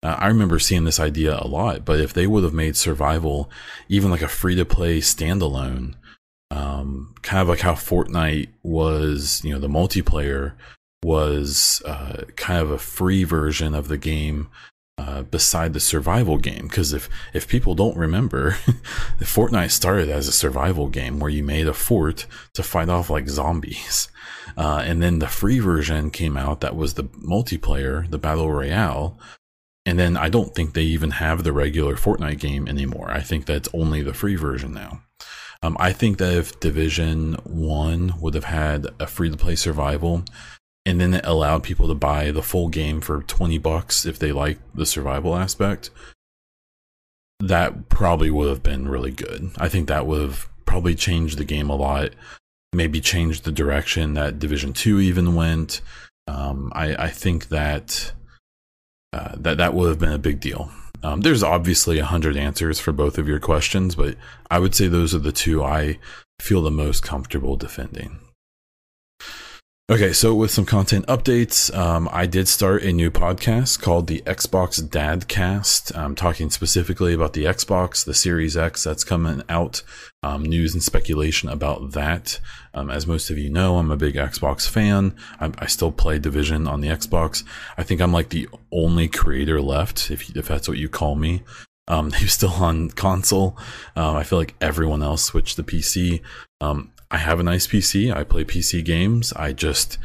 uh, 0.05 0.17
I 0.19 0.27
remember 0.27 0.59
seeing 0.59 0.83
this 0.83 0.99
idea 0.99 1.35
a 1.35 1.47
lot, 1.47 1.83
but 1.83 1.99
if 1.99 2.13
they 2.13 2.27
would 2.27 2.43
have 2.43 2.53
made 2.53 2.75
Survival 2.75 3.49
even 3.89 4.11
like 4.11 4.21
a 4.21 4.27
free 4.27 4.53
to 4.53 4.63
play 4.63 4.99
standalone, 4.99 5.95
um, 6.51 7.15
kind 7.23 7.41
of 7.41 7.47
like 7.47 7.61
how 7.61 7.73
Fortnite 7.73 8.49
was, 8.61 9.43
you 9.43 9.51
know, 9.51 9.59
the 9.59 9.67
multiplayer 9.67 10.53
was 11.03 11.81
uh, 11.85 12.25
kind 12.35 12.61
of 12.61 12.69
a 12.69 12.77
free 12.77 13.23
version 13.23 13.73
of 13.73 13.87
the 13.87 13.97
game 13.97 14.47
uh, 14.99 15.23
beside 15.23 15.73
the 15.73 15.79
survival 15.79 16.37
game. 16.37 16.67
Because 16.67 16.93
if 16.93 17.09
if 17.33 17.47
people 17.47 17.73
don't 17.73 17.97
remember, 17.97 18.51
Fortnite 19.19 19.71
started 19.71 20.09
as 20.09 20.27
a 20.27 20.31
survival 20.31 20.87
game 20.87 21.19
where 21.19 21.31
you 21.31 21.43
made 21.43 21.67
a 21.67 21.73
fort 21.73 22.27
to 22.53 22.61
fight 22.61 22.89
off 22.89 23.09
like 23.09 23.27
zombies, 23.27 24.09
uh, 24.55 24.83
and 24.85 25.01
then 25.01 25.17
the 25.17 25.27
free 25.27 25.57
version 25.57 26.11
came 26.11 26.37
out 26.37 26.61
that 26.61 26.75
was 26.75 26.93
the 26.93 27.05
multiplayer, 27.05 28.07
the 28.11 28.19
battle 28.19 28.51
royale. 28.51 29.17
And 29.85 29.99
then 29.99 30.17
I 30.17 30.29
don't 30.29 30.55
think 30.55 30.73
they 30.73 30.83
even 30.83 31.11
have 31.11 31.43
the 31.43 31.53
regular 31.53 31.95
Fortnite 31.95 32.39
game 32.39 32.67
anymore. 32.67 33.11
I 33.11 33.21
think 33.21 33.45
that's 33.45 33.69
only 33.73 34.01
the 34.01 34.13
free 34.13 34.35
version 34.35 34.73
now. 34.73 35.01
Um, 35.61 35.77
I 35.79 35.93
think 35.93 36.17
that 36.17 36.33
if 36.33 36.59
Division 36.59 37.35
One 37.43 38.13
would 38.19 38.33
have 38.33 38.45
had 38.45 38.87
a 38.99 39.07
free 39.07 39.29
to 39.29 39.37
play 39.37 39.55
survival, 39.55 40.23
and 40.85 41.01
then 41.01 41.15
it 41.15 41.25
allowed 41.25 41.63
people 41.63 41.87
to 41.87 41.95
buy 41.95 42.31
the 42.31 42.43
full 42.43 42.69
game 42.69 43.01
for 43.01 43.23
20 43.23 43.57
bucks 43.57 44.05
if 44.05 44.19
they 44.19 44.31
liked 44.31 44.61
the 44.75 44.85
survival 44.85 45.35
aspect 45.35 45.89
that 47.39 47.89
probably 47.89 48.29
would 48.29 48.47
have 48.47 48.63
been 48.63 48.87
really 48.87 49.11
good 49.11 49.51
i 49.57 49.67
think 49.67 49.87
that 49.87 50.05
would 50.05 50.21
have 50.21 50.47
probably 50.65 50.95
changed 50.95 51.37
the 51.37 51.43
game 51.43 51.69
a 51.69 51.75
lot 51.75 52.11
maybe 52.73 53.01
changed 53.01 53.43
the 53.43 53.51
direction 53.51 54.13
that 54.13 54.39
division 54.39 54.73
2 54.73 54.99
even 54.99 55.35
went 55.35 55.81
um, 56.27 56.71
I, 56.73 56.95
I, 56.95 57.09
think 57.09 57.49
that 57.49 58.11
uh, 59.15 59.35
that 59.37 59.57
that 59.57 59.73
would 59.73 59.89
have 59.89 59.99
been 59.99 60.11
a 60.11 60.17
big 60.17 60.39
deal 60.39 60.69
um, 61.03 61.21
there's 61.21 61.43
obviously 61.43 61.99
a 61.99 62.05
hundred 62.05 62.35
answers 62.35 62.79
for 62.79 62.91
both 62.91 63.17
of 63.17 63.27
your 63.27 63.39
questions 63.39 63.95
but 63.95 64.15
i 64.51 64.59
would 64.59 64.75
say 64.75 64.87
those 64.87 65.15
are 65.15 65.19
the 65.19 65.31
two 65.31 65.63
i 65.63 65.97
feel 66.39 66.61
the 66.61 66.71
most 66.71 67.01
comfortable 67.01 67.55
defending 67.55 68.19
Okay, 69.87 70.13
so 70.13 70.33
with 70.33 70.49
some 70.49 70.65
content 70.65 71.05
updates, 71.05 71.71
um, 71.77 72.09
I 72.11 72.25
did 72.25 72.47
start 72.47 72.81
a 72.81 72.91
new 72.91 73.11
podcast 73.11 73.79
called 73.79 74.07
the 74.07 74.23
Xbox 74.25 74.81
Dadcast. 74.81 75.95
I'm 75.95 76.15
talking 76.15 76.49
specifically 76.49 77.13
about 77.13 77.33
the 77.33 77.43
Xbox, 77.43 78.03
the 78.03 78.15
Series 78.15 78.57
X 78.57 78.83
that's 78.83 79.03
coming 79.03 79.43
out, 79.47 79.83
um, 80.23 80.41
news 80.41 80.73
and 80.73 80.81
speculation 80.81 81.49
about 81.49 81.91
that. 81.91 82.39
Um, 82.75 82.91
as 82.91 83.07
most 83.07 83.29
of 83.29 83.37
you 83.37 83.49
know, 83.49 83.77
I'm 83.77 83.89
a 83.89 83.97
big 83.97 84.15
Xbox 84.15 84.69
fan. 84.69 85.15
I, 85.39 85.51
I, 85.59 85.65
still 85.65 85.93
play 85.93 86.19
Division 86.19 86.67
on 86.67 86.81
the 86.81 86.89
Xbox. 86.89 87.45
I 87.77 87.83
think 87.83 88.01
I'm 88.01 88.11
like 88.11 88.29
the 88.29 88.49
only 88.71 89.07
creator 89.07 89.61
left, 89.61 90.11
if 90.11 90.35
if 90.35 90.47
that's 90.47 90.67
what 90.67 90.77
you 90.77 90.89
call 90.89 91.15
me. 91.15 91.41
Um, 91.87 92.11
who's 92.11 92.33
still 92.33 92.51
on 92.51 92.89
console. 92.91 93.57
Um, 93.95 94.15
I 94.15 94.23
feel 94.23 94.39
like 94.39 94.55
everyone 94.59 95.01
else 95.01 95.23
switched 95.23 95.55
to 95.55 95.63
PC. 95.63 96.21
Um, 96.59 96.91
I 97.09 97.17
have 97.17 97.39
a 97.39 97.43
nice 97.43 97.65
PC. 97.65 98.13
I 98.13 98.25
play 98.25 98.43
PC 98.43 98.83
games. 98.83 99.31
I 99.33 99.53
just 99.53 99.97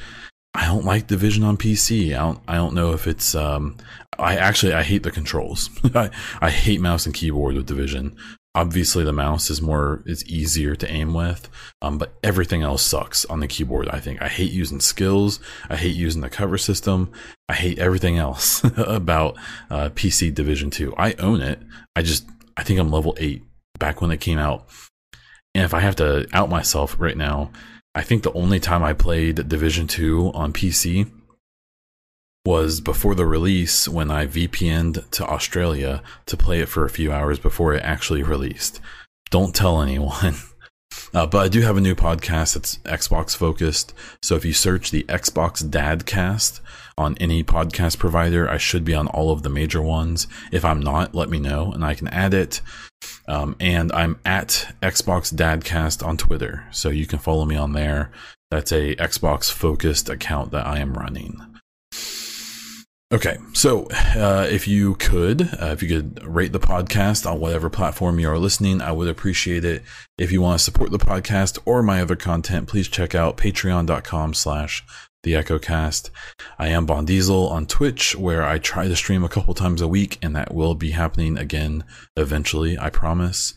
I 0.54 0.66
don't 0.66 0.84
like 0.84 1.06
Division 1.06 1.42
on 1.42 1.56
PC. 1.56 2.14
I 2.14 2.18
don't 2.18 2.40
I 2.46 2.54
don't 2.54 2.74
know 2.74 2.92
if 2.92 3.06
it's 3.06 3.34
um 3.34 3.76
I 4.18 4.36
actually 4.36 4.74
I 4.74 4.82
hate 4.82 5.02
the 5.02 5.10
controls. 5.10 5.70
I, 5.94 6.10
I 6.40 6.50
hate 6.50 6.80
mouse 6.80 7.06
and 7.06 7.14
keyboard 7.14 7.56
with 7.56 7.66
Division. 7.66 8.16
Obviously 8.54 9.04
the 9.04 9.12
mouse 9.12 9.48
is 9.48 9.62
more 9.62 10.02
is 10.06 10.24
easier 10.26 10.74
to 10.74 10.90
aim 10.90 11.14
with. 11.14 11.48
Um 11.82 11.98
but 11.98 12.14
everything 12.22 12.62
else 12.62 12.82
sucks 12.82 13.24
on 13.26 13.40
the 13.40 13.48
keyboard, 13.48 13.88
I 13.88 14.00
think. 14.00 14.20
I 14.20 14.28
hate 14.28 14.52
using 14.52 14.80
skills. 14.80 15.40
I 15.68 15.76
hate 15.76 15.96
using 15.96 16.22
the 16.22 16.30
cover 16.30 16.58
system. 16.58 17.12
I 17.48 17.54
hate 17.54 17.78
everything 17.78 18.18
else 18.18 18.64
about 18.76 19.36
uh, 19.70 19.90
PC 19.90 20.34
Division 20.34 20.70
2. 20.70 20.94
I 20.96 21.12
own 21.14 21.40
it. 21.40 21.60
I 21.94 22.02
just 22.02 22.26
I 22.56 22.62
think 22.62 22.80
I'm 22.80 22.90
level 22.90 23.16
8 23.18 23.42
back 23.78 24.00
when 24.00 24.10
it 24.10 24.20
came 24.20 24.38
out 24.38 24.68
and 25.54 25.64
if 25.64 25.74
I 25.74 25.80
have 25.80 25.96
to 25.96 26.26
out 26.32 26.48
myself 26.48 26.96
right 26.98 27.16
now, 27.16 27.50
I 27.94 28.02
think 28.02 28.22
the 28.22 28.32
only 28.32 28.60
time 28.60 28.84
I 28.84 28.92
played 28.92 29.48
Division 29.48 29.88
2 29.88 30.30
on 30.32 30.52
PC 30.52 31.10
was 32.44 32.80
before 32.80 33.14
the 33.14 33.26
release 33.26 33.86
when 33.86 34.10
I 34.10 34.26
VPN'd 34.26 35.10
to 35.12 35.26
Australia 35.26 36.02
to 36.26 36.36
play 36.36 36.60
it 36.60 36.68
for 36.68 36.84
a 36.84 36.90
few 36.90 37.12
hours 37.12 37.38
before 37.38 37.74
it 37.74 37.82
actually 37.82 38.22
released. 38.22 38.80
Don't 39.30 39.54
tell 39.54 39.80
anyone. 39.80 40.34
Uh, 41.14 41.26
but 41.26 41.38
I 41.38 41.48
do 41.48 41.62
have 41.62 41.76
a 41.76 41.80
new 41.80 41.94
podcast 41.94 42.54
that's 42.54 42.78
Xbox 42.78 43.36
focused. 43.36 43.94
So 44.22 44.36
if 44.36 44.44
you 44.44 44.52
search 44.52 44.90
the 44.90 45.04
Xbox 45.04 45.62
Dadcast 45.62 46.60
on 46.96 47.16
any 47.18 47.42
podcast 47.42 47.98
provider, 47.98 48.48
I 48.48 48.58
should 48.58 48.84
be 48.84 48.94
on 48.94 49.06
all 49.08 49.32
of 49.32 49.42
the 49.42 49.48
major 49.48 49.80
ones. 49.82 50.26
If 50.52 50.64
I'm 50.64 50.80
not, 50.80 51.14
let 51.14 51.28
me 51.28 51.38
know 51.38 51.72
and 51.72 51.84
I 51.84 51.94
can 51.94 52.08
add 52.08 52.34
it. 52.34 52.60
Um, 53.26 53.56
and 53.58 53.90
I'm 53.92 54.18
at 54.24 54.74
Xbox 54.82 55.34
Dadcast 55.34 56.04
on 56.06 56.16
Twitter. 56.16 56.66
So 56.70 56.90
you 56.90 57.06
can 57.06 57.18
follow 57.18 57.44
me 57.44 57.56
on 57.56 57.72
there. 57.72 58.10
That's 58.50 58.72
a 58.72 58.94
Xbox 58.96 59.50
focused 59.50 60.08
account 60.08 60.52
that 60.52 60.66
I 60.66 60.78
am 60.78 60.94
running. 60.94 61.49
Okay, 63.12 63.38
so 63.54 63.88
uh, 63.90 64.46
if 64.48 64.68
you 64.68 64.94
could, 64.94 65.42
uh, 65.60 65.72
if 65.72 65.82
you 65.82 65.88
could 65.88 66.24
rate 66.24 66.52
the 66.52 66.60
podcast 66.60 67.28
on 67.28 67.40
whatever 67.40 67.68
platform 67.68 68.20
you 68.20 68.30
are 68.30 68.38
listening, 68.38 68.80
I 68.80 68.92
would 68.92 69.08
appreciate 69.08 69.64
it. 69.64 69.82
If 70.16 70.30
you 70.30 70.40
want 70.40 70.60
to 70.60 70.64
support 70.64 70.92
the 70.92 70.98
podcast 70.98 71.58
or 71.64 71.82
my 71.82 72.00
other 72.00 72.14
content, 72.14 72.68
please 72.68 72.86
check 72.86 73.16
out 73.16 73.36
patreon.com 73.36 74.34
slash 74.34 74.84
the 75.24 75.32
EchoCast. 75.32 76.10
I 76.56 76.68
am 76.68 76.86
Bond 76.86 77.08
Diesel 77.08 77.48
on 77.48 77.66
Twitch, 77.66 78.14
where 78.14 78.44
I 78.44 78.58
try 78.58 78.86
to 78.86 78.94
stream 78.94 79.24
a 79.24 79.28
couple 79.28 79.54
times 79.54 79.80
a 79.80 79.88
week, 79.88 80.16
and 80.22 80.36
that 80.36 80.54
will 80.54 80.76
be 80.76 80.92
happening 80.92 81.36
again 81.36 81.82
eventually, 82.16 82.78
I 82.78 82.90
promise. 82.90 83.54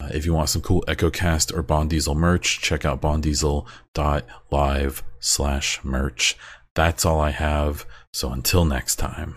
Uh, 0.00 0.10
if 0.14 0.24
you 0.24 0.32
want 0.32 0.48
some 0.48 0.62
cool 0.62 0.84
EchoCast 0.86 1.52
or 1.52 1.64
Bond 1.64 1.90
Diesel 1.90 2.14
merch, 2.14 2.60
check 2.60 2.84
out 2.84 3.02
bondiesel.live 3.02 5.02
slash 5.18 5.84
merch. 5.84 6.36
That's 6.74 7.04
all 7.04 7.20
I 7.20 7.30
have, 7.30 7.84
so 8.12 8.32
until 8.32 8.64
next 8.64 8.96
time. 8.96 9.36